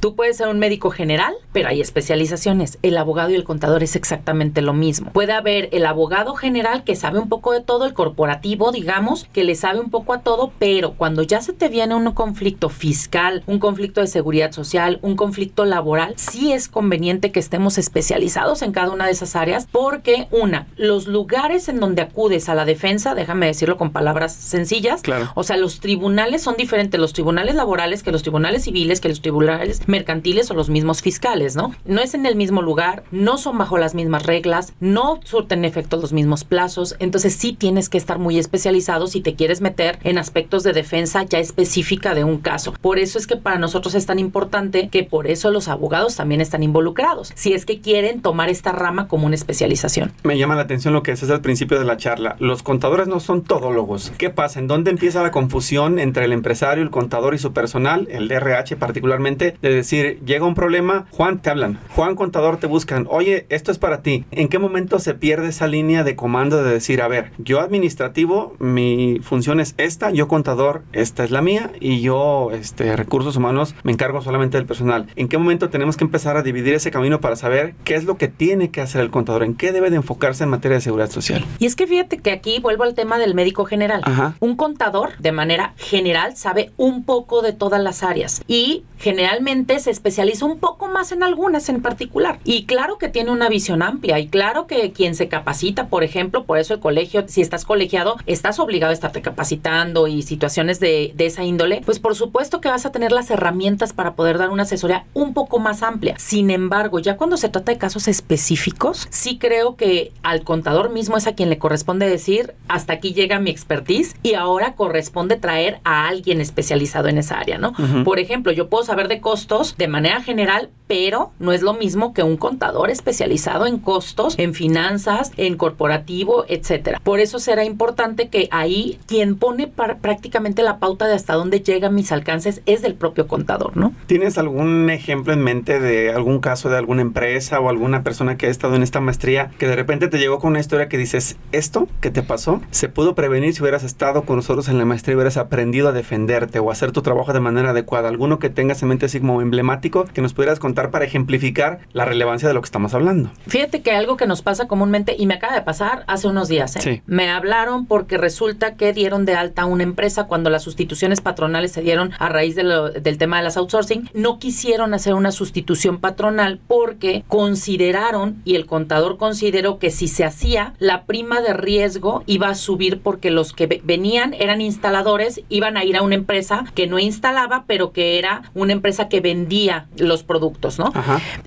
Tú 0.00 0.14
puedes 0.14 0.36
ser 0.36 0.48
un 0.48 0.58
médico 0.58 0.90
general, 0.90 1.34
pero 1.52 1.68
hay 1.68 1.80
especializaciones. 1.80 2.78
El 2.82 2.96
abogado 2.96 3.30
y 3.30 3.34
el 3.34 3.44
contador 3.44 3.82
es 3.82 3.96
exactamente 3.96 4.62
lo 4.62 4.72
mismo. 4.72 5.10
Puede 5.12 5.32
haber 5.32 5.68
el 5.72 5.86
abogado 5.86 6.34
general 6.34 6.84
que 6.84 6.96
sabe 6.96 7.18
un 7.18 7.28
poco 7.28 7.52
de 7.52 7.60
todo, 7.60 7.86
el 7.86 7.94
corporativo, 7.94 8.72
digamos, 8.72 9.28
que 9.32 9.44
le 9.44 9.54
sabe 9.54 9.80
un 9.80 9.90
poco 9.90 10.12
a 10.12 10.20
todo, 10.20 10.52
pero 10.58 10.92
cuando 10.94 11.22
ya 11.22 11.40
se 11.40 11.52
te 11.52 11.68
viene 11.68 11.94
un 11.94 12.10
conflicto 12.12 12.68
fiscal, 12.68 13.42
un 13.46 13.58
conflicto 13.58 14.00
de 14.00 14.06
seguridad 14.06 14.52
social, 14.52 14.98
un 15.02 15.16
conflicto 15.16 15.64
laboral, 15.64 16.14
sí 16.22 16.52
es 16.52 16.68
conveniente 16.68 17.32
que 17.32 17.40
estemos 17.40 17.78
especializados 17.78 18.62
en 18.62 18.72
cada 18.72 18.90
una 18.92 19.06
de 19.06 19.12
esas 19.12 19.36
áreas 19.36 19.66
porque 19.70 20.28
una, 20.30 20.66
los 20.76 21.06
lugares 21.06 21.68
en 21.68 21.80
donde 21.80 22.02
acudes 22.02 22.48
a 22.48 22.54
la 22.54 22.64
defensa, 22.64 23.14
déjame 23.14 23.46
decirlo 23.46 23.76
con 23.76 23.90
palabras 23.90 24.34
sencillas, 24.34 25.02
claro. 25.02 25.30
o 25.34 25.42
sea, 25.42 25.56
los 25.56 25.80
tribunales 25.80 26.42
son 26.42 26.56
diferentes, 26.56 27.00
los 27.00 27.12
tribunales 27.12 27.54
laborales 27.54 28.02
que 28.02 28.12
los 28.12 28.22
tribunales 28.22 28.64
civiles, 28.64 29.00
que 29.00 29.08
los 29.08 29.20
tribunales 29.20 29.86
mercantiles 29.88 30.50
o 30.50 30.54
los 30.54 30.70
mismos 30.70 31.02
fiscales, 31.02 31.56
¿no? 31.56 31.74
No 31.84 32.00
es 32.00 32.14
en 32.14 32.26
el 32.26 32.36
mismo 32.36 32.62
lugar, 32.62 33.04
no 33.10 33.38
son 33.38 33.58
bajo 33.58 33.78
las 33.78 33.94
mismas 33.94 34.24
reglas, 34.24 34.72
no 34.80 35.20
surten 35.24 35.64
efectos 35.64 36.00
los 36.00 36.12
mismos 36.12 36.44
plazos, 36.44 36.96
entonces 36.98 37.34
sí 37.34 37.52
tienes 37.52 37.88
que 37.88 37.98
estar 37.98 38.18
muy 38.18 38.38
especializado 38.38 39.06
si 39.06 39.20
te 39.20 39.34
quieres 39.34 39.60
meter 39.60 39.98
en 40.04 40.18
aspectos 40.18 40.62
de 40.62 40.72
defensa 40.72 41.24
ya 41.24 41.38
específica 41.38 42.14
de 42.14 42.24
un 42.24 42.38
caso. 42.38 42.74
Por 42.80 42.98
eso 42.98 43.18
es 43.18 43.26
que 43.26 43.36
para 43.36 43.58
nosotros 43.58 43.94
es 43.94 44.06
tan 44.06 44.18
importante 44.18 44.88
que 44.88 45.04
por 45.04 45.26
eso 45.26 45.50
los 45.50 45.68
abogados 45.68 46.11
también 46.16 46.40
están 46.40 46.62
involucrados, 46.62 47.32
si 47.34 47.54
es 47.54 47.64
que 47.64 47.80
quieren 47.80 48.20
tomar 48.20 48.48
esta 48.48 48.72
rama 48.72 49.08
como 49.08 49.26
una 49.26 49.34
especialización. 49.34 50.12
Me 50.24 50.38
llama 50.38 50.56
la 50.56 50.62
atención 50.62 50.92
lo 50.92 51.02
que 51.02 51.12
es 51.12 51.22
al 51.30 51.40
principio 51.40 51.78
de 51.78 51.84
la 51.84 51.96
charla. 51.96 52.36
Los 52.38 52.62
contadores 52.62 53.08
no 53.08 53.20
son 53.20 53.42
todólogos. 53.42 54.12
¿Qué 54.18 54.30
pasa? 54.30 54.58
¿En 54.58 54.66
dónde 54.66 54.90
empieza 54.90 55.22
la 55.22 55.30
confusión 55.30 55.98
entre 55.98 56.24
el 56.24 56.32
empresario, 56.32 56.82
el 56.82 56.90
contador 56.90 57.34
y 57.34 57.38
su 57.38 57.52
personal, 57.52 58.08
el 58.10 58.28
DRH 58.28 58.76
particularmente, 58.76 59.56
de 59.62 59.74
decir, 59.74 60.20
llega 60.24 60.46
un 60.46 60.54
problema, 60.54 61.06
Juan, 61.10 61.40
te 61.40 61.50
hablan, 61.50 61.78
Juan 61.90 62.14
contador 62.14 62.56
te 62.58 62.66
buscan, 62.66 63.06
oye, 63.08 63.46
esto 63.48 63.70
es 63.70 63.78
para 63.78 64.02
ti. 64.02 64.24
¿En 64.30 64.48
qué 64.48 64.58
momento 64.58 64.98
se 64.98 65.14
pierde 65.14 65.48
esa 65.48 65.66
línea 65.66 66.04
de 66.04 66.16
comando 66.16 66.62
de 66.62 66.72
decir, 66.72 67.02
a 67.02 67.08
ver, 67.08 67.32
yo 67.38 67.60
administrativo, 67.60 68.56
mi 68.58 69.20
función 69.22 69.60
es 69.60 69.74
esta, 69.78 70.10
yo 70.10 70.28
contador, 70.28 70.82
esta 70.92 71.24
es 71.24 71.30
la 71.30 71.42
mía 71.42 71.72
y 71.80 72.00
yo, 72.00 72.50
este, 72.52 72.96
recursos 72.96 73.36
humanos, 73.36 73.74
me 73.82 73.92
encargo 73.92 74.22
solamente 74.22 74.56
del 74.56 74.66
personal? 74.66 75.06
¿En 75.16 75.28
qué 75.28 75.38
momento 75.38 75.70
tenemos 75.70 75.96
que 75.96 76.01
empezar 76.02 76.36
a 76.36 76.42
dividir 76.42 76.74
ese 76.74 76.90
camino 76.90 77.20
para 77.20 77.36
saber 77.36 77.74
qué 77.84 77.94
es 77.94 78.04
lo 78.04 78.16
que 78.16 78.28
tiene 78.28 78.70
que 78.70 78.80
hacer 78.80 79.00
el 79.00 79.10
contador? 79.10 79.42
¿En 79.42 79.54
qué 79.54 79.72
debe 79.72 79.90
de 79.90 79.96
enfocarse 79.96 80.44
en 80.44 80.50
materia 80.50 80.76
de 80.76 80.82
seguridad 80.82 81.10
social? 81.10 81.44
Y 81.58 81.66
es 81.66 81.76
que 81.76 81.86
fíjate 81.86 82.18
que 82.18 82.30
aquí 82.30 82.60
vuelvo 82.60 82.84
al 82.84 82.94
tema 82.94 83.18
del 83.18 83.34
médico 83.34 83.64
general. 83.64 84.02
Un 84.40 84.56
contador, 84.56 85.16
de 85.18 85.32
manera 85.32 85.74
general, 85.76 86.36
sabe 86.36 86.72
un 86.76 87.04
poco 87.04 87.42
de 87.42 87.52
todas 87.52 87.82
las 87.82 88.02
áreas 88.02 88.42
y 88.46 88.84
generalmente 88.98 89.78
se 89.80 89.90
especializa 89.90 90.44
un 90.44 90.58
poco 90.58 90.88
más 90.88 91.12
en 91.12 91.22
algunas 91.22 91.68
en 91.68 91.82
particular. 91.82 92.38
Y 92.44 92.66
claro 92.66 92.98
que 92.98 93.08
tiene 93.08 93.30
una 93.30 93.48
visión 93.48 93.82
amplia 93.82 94.18
y 94.18 94.28
claro 94.28 94.66
que 94.66 94.92
quien 94.92 95.14
se 95.14 95.28
capacita, 95.28 95.88
por 95.88 96.04
ejemplo, 96.04 96.44
por 96.44 96.58
eso 96.58 96.74
el 96.74 96.80
colegio, 96.80 97.24
si 97.26 97.40
estás 97.40 97.64
colegiado, 97.64 98.16
estás 98.26 98.58
obligado 98.58 98.90
a 98.90 98.94
estarte 98.94 99.22
capacitando 99.22 100.06
y 100.06 100.22
situaciones 100.22 100.80
de, 100.80 101.12
de 101.14 101.26
esa 101.26 101.44
índole, 101.44 101.82
pues 101.84 101.98
por 101.98 102.14
supuesto 102.14 102.60
que 102.60 102.68
vas 102.68 102.86
a 102.86 102.92
tener 102.92 103.12
las 103.12 103.30
herramientas 103.30 103.92
para 103.92 104.14
poder 104.14 104.38
dar 104.38 104.50
una 104.50 104.62
asesoría 104.62 105.04
un 105.14 105.34
poco 105.34 105.58
más 105.58 105.82
amplia. 105.82 105.91
Sin 106.16 106.50
embargo, 106.50 106.98
ya 106.98 107.16
cuando 107.16 107.36
se 107.36 107.48
trata 107.48 107.72
de 107.72 107.78
casos 107.78 108.08
específicos, 108.08 109.06
sí 109.10 109.38
creo 109.38 109.76
que 109.76 110.12
al 110.22 110.42
contador 110.42 110.90
mismo 110.90 111.16
es 111.16 111.26
a 111.26 111.34
quien 111.34 111.50
le 111.50 111.58
corresponde 111.58 112.08
decir, 112.08 112.54
hasta 112.68 112.94
aquí 112.94 113.12
llega 113.12 113.38
mi 113.38 113.50
expertise 113.50 114.14
y 114.22 114.34
ahora 114.34 114.74
corresponde 114.74 115.36
traer 115.36 115.80
a 115.84 116.08
alguien 116.08 116.40
especializado 116.40 117.08
en 117.08 117.18
esa 117.18 117.38
área, 117.38 117.58
¿no? 117.58 117.74
Por 118.04 118.18
ejemplo, 118.18 118.52
yo 118.52 118.68
puedo 118.68 118.84
saber 118.84 119.08
de 119.08 119.20
costos 119.20 119.76
de 119.76 119.88
manera 119.88 120.22
general, 120.22 120.70
pero 120.86 121.32
no 121.38 121.52
es 121.52 121.62
lo 121.62 121.74
mismo 121.74 122.12
que 122.12 122.22
un 122.22 122.36
contador 122.36 122.90
especializado 122.90 123.66
en 123.66 123.78
costos, 123.78 124.38
en 124.38 124.54
finanzas, 124.54 125.32
en 125.36 125.56
corporativo, 125.56 126.44
etcétera. 126.48 127.00
Por 127.02 127.20
eso 127.20 127.38
será 127.38 127.64
importante 127.64 128.28
que 128.28 128.48
ahí 128.50 128.98
quien 129.06 129.36
pone 129.36 129.66
prácticamente 129.66 130.62
la 130.62 130.78
pauta 130.78 131.06
de 131.06 131.14
hasta 131.14 131.34
dónde 131.34 131.60
llegan 131.60 131.94
mis 131.94 132.12
alcances 132.12 132.62
es 132.66 132.82
del 132.82 132.94
propio 132.94 133.26
contador, 133.26 133.76
¿no? 133.76 133.94
¿Tienes 134.06 134.38
algún 134.38 134.90
ejemplo 134.90 135.32
en 135.32 135.42
mente 135.42 135.80
de 135.82 136.12
algún 136.12 136.40
caso 136.40 136.70
de 136.70 136.78
alguna 136.78 137.02
empresa 137.02 137.60
o 137.60 137.68
alguna 137.68 138.02
persona 138.02 138.36
que 138.36 138.46
ha 138.46 138.50
estado 138.50 138.76
en 138.76 138.82
esta 138.82 139.00
maestría 139.00 139.50
que 139.58 139.66
de 139.66 139.76
repente 139.76 140.08
te 140.08 140.18
llegó 140.18 140.38
con 140.38 140.50
una 140.52 140.60
historia 140.60 140.88
que 140.88 140.98
dices, 140.98 141.36
esto 141.52 141.88
que 142.00 142.10
te 142.10 142.22
pasó 142.22 142.60
se 142.70 142.88
pudo 142.88 143.14
prevenir 143.14 143.54
si 143.54 143.62
hubieras 143.62 143.84
estado 143.84 144.22
con 144.22 144.36
nosotros 144.36 144.68
en 144.68 144.78
la 144.78 144.84
maestría 144.84 145.12
y 145.12 145.16
hubieras 145.16 145.36
aprendido 145.36 145.88
a 145.88 145.92
defenderte 145.92 146.58
o 146.58 146.70
hacer 146.70 146.92
tu 146.92 147.02
trabajo 147.02 147.32
de 147.32 147.40
manera 147.40 147.70
adecuada? 147.70 148.08
¿Alguno 148.08 148.38
que 148.38 148.50
tengas 148.50 148.82
en 148.82 148.88
mente 148.88 149.06
así 149.06 149.20
como 149.20 149.42
emblemático 149.42 150.04
que 150.04 150.22
nos 150.22 150.34
pudieras 150.34 150.58
contar 150.58 150.90
para 150.90 151.04
ejemplificar 151.04 151.80
la 151.92 152.04
relevancia 152.04 152.48
de 152.48 152.54
lo 152.54 152.60
que 152.60 152.66
estamos 152.66 152.94
hablando? 152.94 153.30
Fíjate 153.46 153.82
que 153.82 153.92
algo 153.92 154.16
que 154.16 154.26
nos 154.26 154.42
pasa 154.42 154.68
comúnmente 154.68 155.16
y 155.18 155.26
me 155.26 155.34
acaba 155.34 155.54
de 155.54 155.62
pasar 155.62 156.04
hace 156.06 156.28
unos 156.28 156.48
días, 156.48 156.76
¿eh? 156.76 157.02
me 157.06 157.28
hablaron 157.28 157.86
porque 157.86 158.18
resulta 158.18 158.76
que 158.76 158.92
dieron 158.92 159.24
de 159.24 159.34
alta 159.34 159.64
una 159.64 159.82
empresa 159.82 160.24
cuando 160.24 160.50
las 160.50 160.62
sustituciones 160.62 161.20
patronales 161.20 161.72
se 161.72 161.82
dieron 161.82 162.12
a 162.18 162.28
raíz 162.28 162.54
del 162.54 163.18
tema 163.18 163.38
de 163.38 163.44
las 163.44 163.56
outsourcing, 163.56 164.10
no 164.14 164.38
quisieron 164.38 164.94
hacer 164.94 165.14
una 165.14 165.32
sustitución 165.32 165.71
patronal 165.98 166.60
porque 166.66 167.24
consideraron 167.28 168.40
y 168.44 168.54
el 168.56 168.66
contador 168.66 169.16
consideró 169.16 169.78
que 169.78 169.90
si 169.90 170.08
se 170.08 170.24
hacía, 170.24 170.74
la 170.78 171.04
prima 171.04 171.40
de 171.40 171.52
riesgo 171.52 172.22
iba 172.26 172.48
a 172.48 172.54
subir 172.54 173.00
porque 173.00 173.30
los 173.30 173.52
que 173.52 173.80
venían 173.82 174.34
eran 174.34 174.60
instaladores, 174.60 175.40
iban 175.48 175.76
a 175.76 175.84
ir 175.84 175.96
a 175.96 176.02
una 176.02 176.14
empresa 176.14 176.64
que 176.74 176.86
no 176.86 176.98
instalaba, 176.98 177.64
pero 177.66 177.92
que 177.92 178.18
era 178.18 178.50
una 178.54 178.72
empresa 178.72 179.08
que 179.08 179.20
vendía 179.20 179.86
los 179.96 180.22
productos, 180.22 180.78
¿no? 180.78 180.92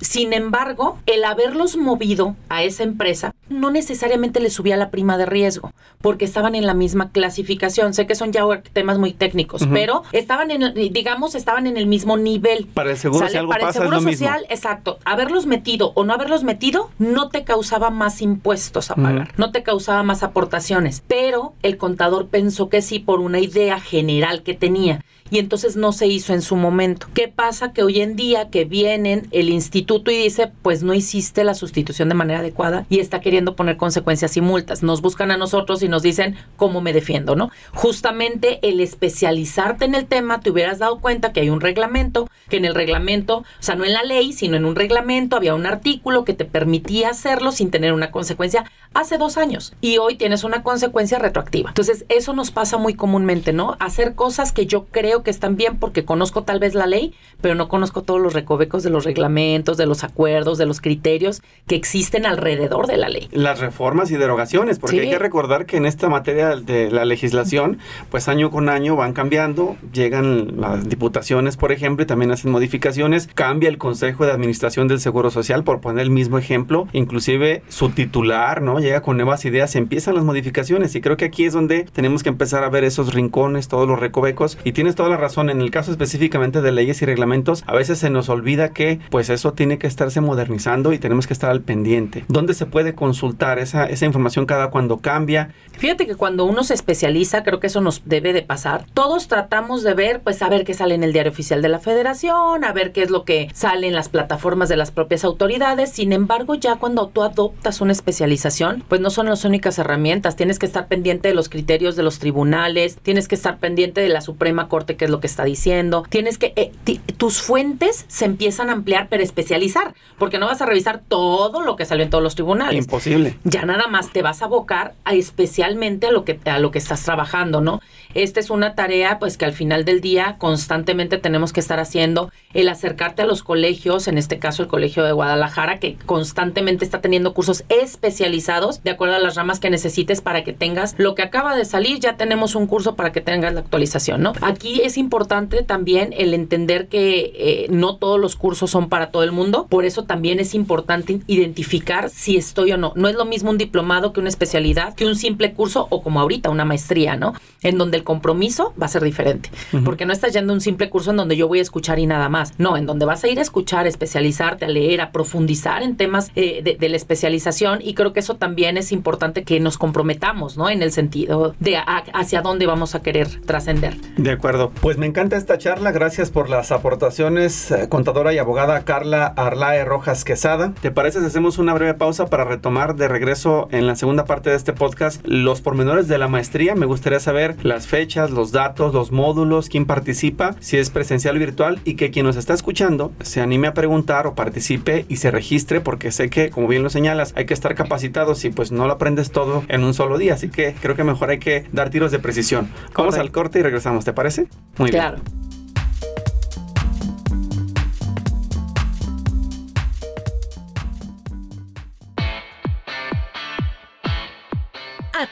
Sin 0.02 0.34
embargo, 0.34 0.98
el 1.06 1.24
haberlos 1.24 1.78
movido 1.78 2.36
a 2.50 2.64
esa 2.64 2.84
empresa 2.84 3.34
no 3.50 3.72
necesariamente 3.72 4.40
le 4.40 4.50
subía 4.50 4.78
la 4.78 4.90
prima 4.90 5.18
de 5.18 5.26
riesgo, 5.26 5.72
porque 6.02 6.26
estaban 6.26 6.56
en 6.56 6.66
la 6.66 6.74
misma 6.74 7.12
clasificación. 7.12 7.94
Sé 7.94 8.08
que 8.08 8.16
son 8.16 8.32
ya 8.32 8.44
temas 8.74 8.98
muy 8.98 9.14
técnicos, 9.14 9.68
pero 9.72 10.04
estaban 10.12 10.52
en, 10.52 10.74
digamos, 10.74 11.36
estaban 11.36 11.68
en 11.68 11.78
el 11.78 11.88
mismo 11.88 12.18
nivel. 12.18 12.68
Para 12.74 12.92
el 12.92 12.98
seguro, 12.98 13.28
si 13.28 13.38
algo 13.38 13.52
Para 13.52 13.68
el 13.68 13.74
seguro 13.74 14.02
social, 14.18 14.46
exacto. 14.50 15.00
Haberlos 15.06 15.46
metido 15.46 15.92
o 15.96 16.04
no 16.04 16.14
haberlos 16.14 16.44
metido 16.44 16.90
no 17.00 17.30
te 17.30 17.44
causaba 17.44 17.90
más 17.90 18.22
impuestos 18.22 18.92
a 18.92 18.96
pagar, 18.96 19.34
no 19.38 19.52
te 19.52 19.64
causaba 19.64 20.04
más 20.04 20.24
aportaciones, 20.24 21.04
pero 21.08 21.54
el 21.62 21.78
contador 21.78 22.28
pensó 22.28 22.70
que 22.70 22.82
sí 22.82 23.00
por 23.00 23.20
una 23.20 23.40
idea 23.40 23.80
general 23.80 24.44
que 24.44 24.54
tenía 24.54 25.04
y 25.32 25.40
entonces 25.40 25.76
no 25.76 25.92
se 25.92 26.08
hizo 26.08 26.34
en 26.34 26.42
su 26.42 26.56
momento. 26.56 27.08
¿Qué 27.14 27.28
pasa? 27.28 27.74
Que 27.74 27.82
hoy 27.82 28.02
en 28.02 28.16
día 28.16 28.50
que 28.50 28.66
vienen 28.66 29.28
el 29.32 29.50
instituto 29.50 30.12
y 30.12 30.18
dice, 30.18 30.52
pues 30.62 30.84
no 30.84 30.94
hiciste 30.94 31.44
la 31.44 31.56
sustitución 31.56 32.10
de 32.10 32.16
manera 32.16 32.40
adecuada 32.40 32.86
y 32.90 33.00
está 33.00 33.22
queriendo 33.22 33.56
poner 33.56 33.78
consecuencias 33.78 34.38
y 34.38 34.42
multas. 34.42 34.84
Nos 34.84 35.02
buscan 35.02 35.32
a 35.32 35.38
nosotros 35.38 35.82
y 35.82 35.88
nos 35.88 36.04
dicen 36.04 36.36
cómo 36.58 36.80
me 36.80 36.94
defiendo, 36.94 37.36
¿no? 37.36 37.50
Justamente 37.74 38.60
el 38.62 38.80
especializarte 38.80 39.86
en 39.86 39.96
el 39.96 40.06
tema, 40.06 40.42
te 40.42 40.52
hubieras 40.52 40.78
dado 40.80 41.00
cuenta 41.00 41.34
que 41.34 41.40
hay 41.40 41.50
un 41.50 41.62
reglamento, 41.62 42.30
que 42.50 42.58
en 42.58 42.66
el 42.66 42.76
reglamento, 42.76 43.40
o 43.40 43.46
sea, 43.60 43.76
no 43.76 43.84
en 43.84 43.94
la 43.94 44.04
ley, 44.04 44.32
sino 44.32 44.58
en 44.58 44.66
un 44.66 44.76
reglamento, 44.76 45.36
había 45.36 45.56
un 45.56 45.66
artículo 45.66 46.24
que 46.24 46.34
te 46.34 46.46
permitía 46.46 47.10
hacerlo 47.10 47.52
sin 47.52 47.72
tener 47.72 47.94
una 47.94 48.12
consecuencia 48.12 48.66
hace 48.94 49.18
dos 49.18 49.38
años 49.38 49.74
y 49.82 49.98
hoy 49.98 50.16
tienes 50.16 50.44
una 50.44 50.62
consecuencia 50.64 51.18
retroactiva. 51.20 51.70
Entonces, 51.70 52.06
eso 52.10 52.34
nos 52.34 52.52
pasa 52.52 52.78
muy 52.78 52.94
comúnmente, 52.94 53.54
¿no? 53.54 53.76
Hacer 53.80 54.16
cosas 54.16 54.52
que 54.52 54.68
yo 54.68 54.86
creo 54.86 55.15
que 55.24 55.32
están 55.32 55.56
bien 55.56 55.78
porque 55.78 56.06
conozco 56.06 56.44
tal 56.44 56.60
vez 56.60 56.76
la 56.76 56.88
ley, 56.88 57.14
pero 57.42 57.56
no 57.56 57.68
conozco 57.68 58.04
todos 58.04 58.22
los 58.22 58.34
recovecos 58.34 58.84
de 58.84 58.90
los 58.90 59.04
reglamentos, 59.04 59.78
de 59.78 59.86
los 59.86 60.04
acuerdos, 60.04 60.58
de 60.58 60.66
los 60.66 60.82
criterios 60.82 61.42
que 61.68 61.76
existen 61.76 62.26
alrededor 62.26 62.88
de 62.88 62.98
la 62.98 63.10
ley. 63.10 63.30
Las 63.32 63.60
reformas 63.60 64.12
y 64.12 64.18
derogaciones, 64.18 64.80
porque 64.80 65.02
hay 65.02 65.10
que 65.10 65.20
recordar 65.20 65.66
que 65.66 65.78
en 65.78 65.86
esta 65.86 66.10
materia 66.10 66.56
de 66.56 66.92
la 66.92 67.06
legislación, 67.06 67.80
pues 68.10 68.28
año 68.28 68.52
con 68.52 68.70
año 68.70 68.96
van 68.96 69.14
cambiando, 69.14 69.76
llegan 69.94 70.60
las 70.60 70.88
diputaciones, 70.88 71.58
por 71.58 71.72
ejemplo, 71.72 72.04
y 72.04 72.08
también 72.08 72.32
hacen 72.32 72.52
modificaciones, 72.52 73.28
cambia 73.34 73.70
el 73.70 73.78
Consejo 73.78 74.26
de 74.26 74.32
Administración 74.32 74.88
del 74.88 75.00
Seguro 75.00 75.32
Social, 75.32 75.64
por 75.64 75.82
poner 75.82 76.04
el 76.04 76.10
mismo 76.10 76.38
ejemplo, 76.38 76.88
inclusive 76.94 77.64
su 77.70 77.90
titular, 77.90 78.62
¿no? 78.62 78.80
Llega 78.80 79.02
con 79.02 79.18
nuevas 79.18 79.46
ideas, 79.46 79.76
empiezan 79.76 80.16
las 80.16 80.24
modificaciones 80.24 80.96
y 80.96 81.02
creo 81.02 81.18
que 81.18 81.26
aquí 81.26 81.46
es 81.46 81.54
donde 81.54 81.84
tenemos 81.84 82.24
que 82.24 82.30
empezar 82.30 82.64
a 82.64 82.70
ver 82.70 82.84
esos 82.84 83.14
rincones, 83.14 83.68
todos 83.68 83.88
los 83.88 84.00
recovecos 84.00 84.58
y 84.64 84.72
tienes 84.72 84.96
toda 84.96 85.05
la 85.10 85.18
razón, 85.18 85.50
en 85.50 85.62
el 85.62 85.72
caso 85.72 85.92
específicamente 85.92 86.62
de 86.62 86.72
leyes 86.72 87.02
y 87.02 87.06
reglamentos, 87.06 87.64
a 87.68 87.74
veces 87.74 88.00
se 88.00 88.10
nos 88.10 88.30
olvida 88.30 88.70
que 88.70 89.00
pues 89.10 89.30
eso 89.30 89.54
tiene 89.54 89.78
que 89.78 89.88
estarse 89.88 90.22
modernizando 90.22 90.94
y 90.94 91.00
tenemos 91.00 91.28
que 91.28 91.34
estar 91.34 91.50
al 91.50 91.62
pendiente. 91.62 92.26
¿Dónde 92.28 92.54
se 92.54 92.66
puede 92.66 92.96
consultar 92.96 93.60
esa, 93.60 93.86
esa 93.86 94.06
información 94.06 94.46
cada 94.46 94.70
cuando 94.70 94.98
cambia? 94.98 95.50
Fíjate 95.78 96.08
que 96.08 96.16
cuando 96.16 96.46
uno 96.46 96.64
se 96.64 96.74
especializa, 96.74 97.44
creo 97.44 97.60
que 97.60 97.68
eso 97.68 97.82
nos 97.82 98.04
debe 98.06 98.34
de 98.34 98.42
pasar. 98.42 98.86
Todos 98.94 99.28
tratamos 99.28 99.84
de 99.84 99.94
ver, 99.94 100.22
pues 100.22 100.42
a 100.42 100.50
ver 100.50 100.64
qué 100.64 100.74
sale 100.74 100.96
en 100.96 101.04
el 101.04 101.14
diario 101.14 101.32
oficial 101.32 101.62
de 101.62 101.70
la 101.70 101.80
federación, 101.80 102.64
a 102.64 102.72
ver 102.72 102.92
qué 102.92 103.04
es 103.04 103.10
lo 103.10 103.26
que 103.26 103.50
sale 103.54 103.88
en 103.88 103.94
las 103.94 104.10
plataformas 104.10 104.70
de 104.70 104.78
las 104.78 104.92
propias 104.92 105.24
autoridades. 105.26 105.92
Sin 105.92 106.14
embargo, 106.14 106.56
ya 106.56 106.78
cuando 106.78 107.08
tú 107.08 107.24
adoptas 107.24 107.82
una 107.82 107.92
especialización, 107.92 108.84
pues 108.88 109.02
no 109.02 109.10
son 109.10 109.28
las 109.28 109.44
únicas 109.44 109.78
herramientas. 109.78 110.36
Tienes 110.36 110.60
que 110.60 110.66
estar 110.66 110.88
pendiente 110.88 111.28
de 111.28 111.36
los 111.36 111.50
criterios 111.50 111.96
de 111.96 112.04
los 112.04 112.20
tribunales, 112.20 112.98
tienes 113.02 113.28
que 113.28 113.36
estar 113.36 113.58
pendiente 113.58 114.02
de 114.02 114.10
la 114.10 114.22
Suprema 114.22 114.70
Corte, 114.70 114.95
qué 114.96 115.06
es 115.06 115.12
lo 115.12 115.20
que 115.20 115.28
está 115.28 115.44
diciendo. 115.44 116.04
Tienes 116.10 116.38
que, 116.38 116.54
eh, 116.56 116.72
tus 117.18 117.42
fuentes 117.42 118.06
se 118.08 118.26
empiezan 118.26 118.70
a 118.70 118.74
ampliar, 118.74 119.08
pero 119.10 119.24
especializar, 119.24 119.94
porque 120.18 120.38
no 120.40 120.48
vas 120.48 120.62
a 120.62 120.66
revisar 120.66 121.02
todo 121.08 121.62
lo 121.62 121.76
que 121.76 121.86
salió 121.86 122.04
en 122.04 122.10
todos 122.10 122.24
los 122.24 122.36
tribunales. 122.36 122.86
Imposible. 122.86 123.38
Ya 123.44 123.66
nada 123.66 123.88
más 123.88 124.12
te 124.12 124.22
vas 124.22 124.42
a 124.42 124.46
abocar 124.46 124.94
a 125.04 125.14
especialmente 125.14 126.08
a 126.08 126.12
lo 126.12 126.26
que, 126.26 126.40
a 126.46 126.60
lo 126.60 126.72
que 126.72 126.80
estás 126.80 127.04
trabajando, 127.04 127.62
¿no? 127.62 127.82
Esta 128.16 128.40
es 128.40 128.50
una 128.50 128.76
tarea, 128.76 129.20
pues 129.20 129.38
que 129.38 129.44
al 129.44 129.52
final 129.52 129.84
del 129.84 130.00
día 130.00 130.38
constantemente 130.40 131.18
tenemos 131.18 131.52
que 131.52 131.60
estar 131.60 131.82
haciendo, 131.82 132.32
el 132.54 132.70
acercarte 132.70 133.24
a 133.24 133.26
los 133.26 133.44
colegios, 133.44 134.08
en 134.08 134.18
este 134.18 134.40
caso 134.40 134.64
el 134.64 134.70
Colegio 134.70 135.04
de 135.04 135.12
Guadalajara, 135.12 135.80
que 135.80 135.98
constantemente 136.06 136.86
está 136.86 137.02
teniendo 137.02 137.34
cursos 137.34 137.66
especializados 137.68 138.82
de 138.84 138.92
acuerdo 138.92 139.16
a 139.16 139.20
las 139.20 139.36
ramas 139.36 139.60
que 139.60 139.70
necesites 139.70 140.22
para 140.22 140.46
que 140.46 140.54
tengas 140.54 140.96
lo 140.98 141.14
que 141.14 141.24
acaba 141.24 141.58
de 141.58 141.66
salir, 141.66 142.00
ya 142.00 142.16
tenemos 142.16 142.56
un 142.56 142.68
curso 142.68 142.96
para 142.96 143.12
que 143.12 143.20
tengas 143.20 143.54
la 143.54 143.60
actualización, 143.60 144.22
¿no? 144.22 144.32
Aquí 144.40 144.80
es 144.82 144.98
importante 144.98 145.62
también 145.64 146.14
el 146.18 146.34
entender 146.34 146.88
que 146.88 147.34
eh, 147.36 147.68
no 147.70 147.98
todos 147.98 148.18
los 148.18 148.38
cursos 148.38 148.72
son 148.72 148.88
para 148.88 149.12
todo 149.12 149.24
el 149.24 149.34
mundo, 149.34 149.68
por 149.70 149.84
eso 149.84 150.06
también 150.06 150.40
es 150.40 150.56
importante 150.56 151.20
identificar 151.28 152.10
si 152.10 152.38
estoy 152.38 152.72
o 152.72 152.78
no. 152.78 152.94
No 152.96 153.10
es 153.10 153.16
lo 153.16 153.26
mismo 153.26 153.50
un 153.50 153.58
diplomado 153.58 154.14
que 154.14 154.22
una 154.22 154.30
especialidad, 154.30 154.96
que 154.96 155.06
un 155.06 155.18
simple 155.18 155.54
curso 155.54 155.88
o 155.90 156.02
como 156.02 156.22
ahorita 156.22 156.50
una 156.50 156.64
maestría, 156.64 157.18
¿no? 157.18 157.34
En 157.62 157.78
donde 157.78 157.98
el 157.98 158.05
compromiso 158.06 158.74
va 158.82 158.86
a 158.86 158.90
ser 158.90 159.04
diferente, 159.04 159.50
porque 159.84 160.06
no 160.06 160.14
estás 160.14 160.32
yendo 160.32 160.54
a 160.54 160.56
un 160.56 160.62
simple 160.62 160.90
curso 160.90 161.12
en 161.12 161.18
donde 161.18 161.36
yo 161.36 161.50
voy 161.50 161.60
a 161.60 161.62
escuchar 161.62 162.00
y 162.00 162.06
nada 162.06 162.30
más, 162.30 162.54
no, 162.58 162.78
en 162.78 162.86
donde 162.86 163.06
vas 163.06 163.26
a 163.26 163.28
ir 163.28 163.40
a 163.40 163.42
escuchar, 163.42 163.88
especializarte, 163.88 164.64
a 164.64 164.70
leer, 164.70 165.02
a 165.02 165.12
profundizar 165.12 165.84
en 165.84 165.98
temas 165.98 166.32
eh, 166.38 166.62
de, 166.64 166.90
la 166.90 166.96
especialización 166.96 167.80
y 167.82 167.96
creo 167.96 168.14
que 168.14 168.20
eso 168.22 168.36
también 168.36 168.78
es 168.78 168.92
importante 168.92 169.44
que 169.44 169.60
nos 169.60 169.78
comprometamos, 169.78 170.56
¿no? 170.56 170.70
En 170.70 170.82
el 170.82 170.92
sentido 170.92 171.56
de 171.60 171.78
hacia 172.14 172.42
dónde 172.42 172.68
vamos 172.68 172.96
a 172.96 173.02
querer 173.02 173.28
trascender. 173.46 173.98
De 174.18 174.32
acuerdo, 174.32 174.72
pues 174.82 174.98
me 174.98 175.08
encanta 175.08 175.36
esta 175.36 175.58
charla, 175.58 175.92
gracias 175.92 176.30
por 176.30 176.50
las 176.50 176.72
aportaciones, 176.72 177.72
eh, 177.72 177.90
contadora 177.90 178.34
y 178.34 178.38
abogada 178.38 178.86
Carla 178.86 179.26
Arlae 179.26 179.84
Rojas 179.84 180.24
Quesada. 180.24 180.74
¿Te 180.80 180.92
parece 180.92 181.20
si 181.20 181.26
hacemos 181.26 181.58
una 181.58 181.74
breve 181.74 181.96
pausa 181.96 182.28
para 182.28 182.44
retomar 182.44 182.96
de 182.96 183.08
regreso 183.08 183.68
en 183.72 183.88
la 183.88 183.96
segunda 183.96 184.26
parte 184.26 184.52
de 184.52 184.56
este 184.56 184.74
podcast 184.74 185.26
los 185.26 185.62
pormenores 185.62 186.08
de 186.08 186.18
la 186.18 186.28
maestría? 186.28 186.76
Me 186.76 186.86
gustaría 186.86 187.20
saber 187.20 187.56
las 187.64 187.88
fechas, 187.88 187.95
los 188.30 188.52
datos, 188.52 188.94
los 188.94 189.14
módulos, 189.14 189.70
quién 189.70 189.86
participa, 189.86 190.58
si 190.60 190.78
es 190.78 190.90
presencial 190.90 191.38
o 191.38 191.40
virtual 191.40 191.80
y 191.86 191.96
que 191.96 192.12
quien 192.12 192.26
nos 192.26 192.36
está 192.36 192.54
escuchando 192.54 193.14
se 193.22 193.40
anime 193.40 193.68
a 193.68 193.74
preguntar 193.74 194.28
o 194.28 194.36
participe 194.36 195.06
y 195.08 195.16
se 195.16 195.32
registre 195.32 195.80
porque 195.80 196.12
sé 196.12 196.30
que, 196.30 196.50
como 196.50 196.68
bien 196.68 196.84
lo 196.84 196.90
señalas, 196.90 197.32
hay 197.38 197.46
que 197.46 197.54
estar 197.54 197.74
capacitados 197.74 198.44
y 198.44 198.50
pues 198.50 198.74
no 198.74 198.86
lo 198.86 198.94
aprendes 198.94 199.32
todo 199.32 199.64
en 199.70 199.86
un 199.86 199.94
solo 199.94 200.18
día, 200.18 200.34
así 200.34 200.50
que 200.50 200.76
creo 200.82 200.96
que 200.96 201.06
mejor 201.06 201.30
hay 201.30 201.40
que 201.40 201.68
dar 201.72 201.90
tiros 201.90 202.12
de 202.12 202.20
precisión. 202.20 202.70
Vamos 202.94 203.16
al 203.16 203.32
corte 203.32 203.60
y 203.60 203.62
regresamos, 203.62 204.04
¿te 204.04 204.12
parece? 204.12 204.48
Muy 204.78 204.90
claro. 204.92 205.20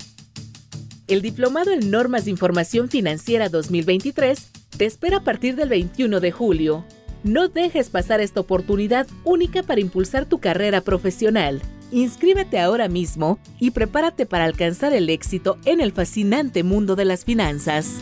El 1.08 1.22
Diplomado 1.22 1.72
en 1.72 1.90
Normas 1.90 2.24
de 2.24 2.32
Información 2.32 2.88
Financiera 2.88 3.48
2023 3.48 4.50
te 4.76 4.86
espera 4.86 5.18
a 5.18 5.24
partir 5.24 5.54
del 5.54 5.68
21 5.68 6.18
de 6.20 6.32
julio 6.32 6.84
No 7.26 7.48
dejes 7.48 7.90
pasar 7.90 8.20
esta 8.20 8.38
oportunidad 8.38 9.08
única 9.24 9.64
para 9.64 9.80
impulsar 9.80 10.26
tu 10.26 10.38
carrera 10.38 10.80
profesional. 10.80 11.60
Inscríbete 11.90 12.60
ahora 12.60 12.86
mismo 12.88 13.40
y 13.58 13.72
prepárate 13.72 14.26
para 14.26 14.44
alcanzar 14.44 14.92
el 14.92 15.10
éxito 15.10 15.58
en 15.64 15.80
el 15.80 15.90
fascinante 15.90 16.62
mundo 16.62 16.94
de 16.94 17.04
las 17.04 17.24
finanzas. 17.24 17.96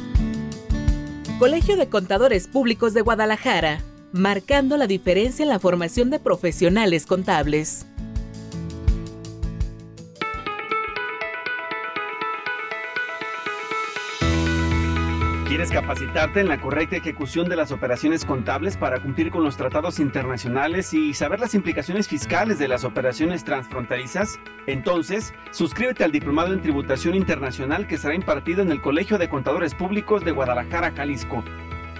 Colegio 1.38 1.78
de 1.78 1.88
Contadores 1.88 2.48
Públicos 2.48 2.92
de 2.92 3.00
Guadalajara, 3.00 3.80
marcando 4.12 4.76
la 4.76 4.86
diferencia 4.86 5.42
en 5.42 5.48
la 5.48 5.58
formación 5.58 6.10
de 6.10 6.18
profesionales 6.18 7.06
contables. 7.06 7.86
¿Quieres 15.54 15.70
capacitarte 15.70 16.40
en 16.40 16.48
la 16.48 16.60
correcta 16.60 16.96
ejecución 16.96 17.48
de 17.48 17.54
las 17.54 17.70
operaciones 17.70 18.24
contables 18.24 18.76
para 18.76 18.98
cumplir 18.98 19.30
con 19.30 19.44
los 19.44 19.56
tratados 19.56 20.00
internacionales 20.00 20.92
y 20.92 21.14
saber 21.14 21.38
las 21.38 21.54
implicaciones 21.54 22.08
fiscales 22.08 22.58
de 22.58 22.66
las 22.66 22.82
operaciones 22.82 23.44
transfronterizas? 23.44 24.40
Entonces, 24.66 25.32
suscríbete 25.52 26.02
al 26.02 26.10
Diplomado 26.10 26.52
en 26.52 26.60
Tributación 26.60 27.14
Internacional 27.14 27.86
que 27.86 27.98
será 27.98 28.16
impartido 28.16 28.62
en 28.62 28.72
el 28.72 28.82
Colegio 28.82 29.16
de 29.16 29.28
Contadores 29.28 29.76
Públicos 29.76 30.24
de 30.24 30.32
Guadalajara, 30.32 30.90
Jalisco. 30.90 31.44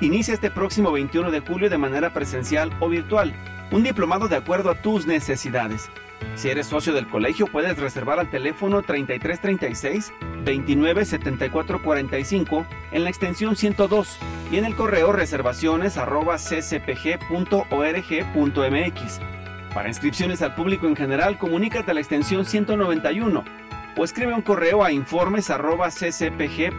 Inicia 0.00 0.34
este 0.34 0.50
próximo 0.50 0.90
21 0.90 1.30
de 1.30 1.38
julio 1.38 1.70
de 1.70 1.78
manera 1.78 2.12
presencial 2.12 2.76
o 2.80 2.88
virtual, 2.88 3.32
un 3.70 3.84
diplomado 3.84 4.26
de 4.26 4.34
acuerdo 4.34 4.70
a 4.70 4.82
tus 4.82 5.06
necesidades. 5.06 5.88
Si 6.34 6.49
eres 6.49 6.66
socio 6.66 6.92
del 6.92 7.06
colegio, 7.06 7.46
puedes 7.46 7.78
reservar 7.78 8.18
al 8.18 8.30
teléfono 8.30 8.82
3336 8.82 10.12
297445 10.45 12.67
en 12.93 13.05
la 13.05 13.11
extensión 13.11 13.57
102 13.57 14.19
y 14.53 14.59
en 14.59 14.65
el 14.65 14.77
correo 14.77 15.11
reservaciones 15.13 15.97
arroba 15.97 16.37
ccpg.org.mx. 16.37 16.81
Para 19.75 19.89
inscripciones 19.89 20.43
al 20.43 20.55
público 20.55 20.87
en 20.87 20.95
general, 20.95 21.39
comunícate 21.39 21.91
a 21.91 21.95
la 21.95 22.01
extensión 22.01 22.45
191 22.45 23.43
o 23.97 24.05
escribe 24.05 24.35
un 24.35 24.43
correo 24.43 24.85
a 24.85 24.93
informes 24.93 25.49
arroba 25.51 25.89
ccpg.org.mx. 25.91 26.75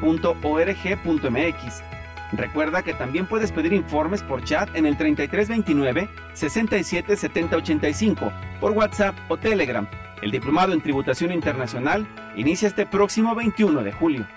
Recuerda 2.32 2.84
que 2.84 2.94
también 2.94 3.28
puedes 3.28 3.52
pedir 3.52 3.74
informes 3.74 4.24
por 4.24 4.42
chat 4.44 4.74
en 4.76 4.86
el 4.86 4.98
3329 4.98 6.10
677085 6.34 8.32
por 8.60 8.72
WhatsApp 8.72 9.16
o 9.30 9.38
Telegram. 9.38 9.88
El 10.22 10.32
diplomado 10.32 10.74
en 10.74 10.82
tributación 10.82 11.32
internacional 11.32 12.08
inicia 12.36 12.68
este 12.68 12.86
próximo 12.86 13.36
21 13.36 13.84
de 13.84 13.92
julio. 13.92 14.28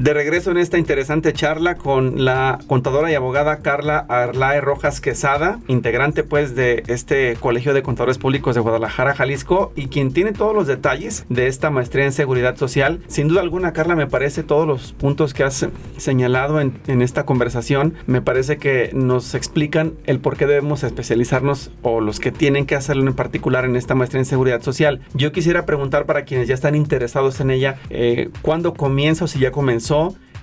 De 0.00 0.14
regreso 0.14 0.50
en 0.50 0.56
esta 0.56 0.78
interesante 0.78 1.34
charla 1.34 1.74
con 1.74 2.24
la 2.24 2.58
contadora 2.68 3.12
y 3.12 3.14
abogada 3.14 3.58
Carla 3.58 3.98
Arlae 4.08 4.62
Rojas 4.62 4.98
Quesada, 5.02 5.60
integrante 5.68 6.22
pues 6.22 6.54
de 6.54 6.84
este 6.86 7.36
Colegio 7.36 7.74
de 7.74 7.82
Contadores 7.82 8.16
Públicos 8.16 8.54
de 8.54 8.62
Guadalajara, 8.62 9.14
Jalisco, 9.14 9.74
y 9.76 9.88
quien 9.88 10.14
tiene 10.14 10.32
todos 10.32 10.54
los 10.54 10.66
detalles 10.66 11.26
de 11.28 11.48
esta 11.48 11.68
maestría 11.68 12.06
en 12.06 12.12
seguridad 12.12 12.56
social. 12.56 13.02
Sin 13.08 13.28
duda 13.28 13.42
alguna, 13.42 13.74
Carla, 13.74 13.94
me 13.94 14.06
parece 14.06 14.42
todos 14.42 14.66
los 14.66 14.94
puntos 14.94 15.34
que 15.34 15.44
has 15.44 15.68
señalado 15.98 16.62
en, 16.62 16.80
esta 17.02 17.26
conversación, 17.26 17.92
me 18.06 18.22
parece 18.22 18.56
que 18.56 18.92
nos 18.94 19.34
explican 19.34 19.92
el 20.06 20.18
por 20.18 20.38
qué 20.38 20.46
debemos 20.46 20.82
especializarnos 20.82 21.72
o 21.82 22.00
los 22.00 22.20
que 22.20 22.32
tienen 22.32 22.64
que 22.64 22.74
hacerlo 22.74 23.06
en 23.06 23.14
particular 23.14 23.66
en 23.66 23.76
esta 23.76 23.94
maestría 23.94 24.20
en 24.20 24.24
seguridad 24.24 24.62
social. 24.62 25.02
Yo 25.12 25.30
quisiera 25.30 25.66
preguntar 25.66 26.06
para 26.06 26.24
quienes 26.24 26.48
ya 26.48 26.54
están 26.54 26.74
interesados 26.74 27.38
en 27.40 27.50
ella, 27.50 27.76
eh, 27.90 28.30
¿cuándo 28.40 28.72
comienza 28.72 29.26
o 29.26 29.28
si 29.28 29.38
ya 29.38 29.50
comenzó? 29.50 29.89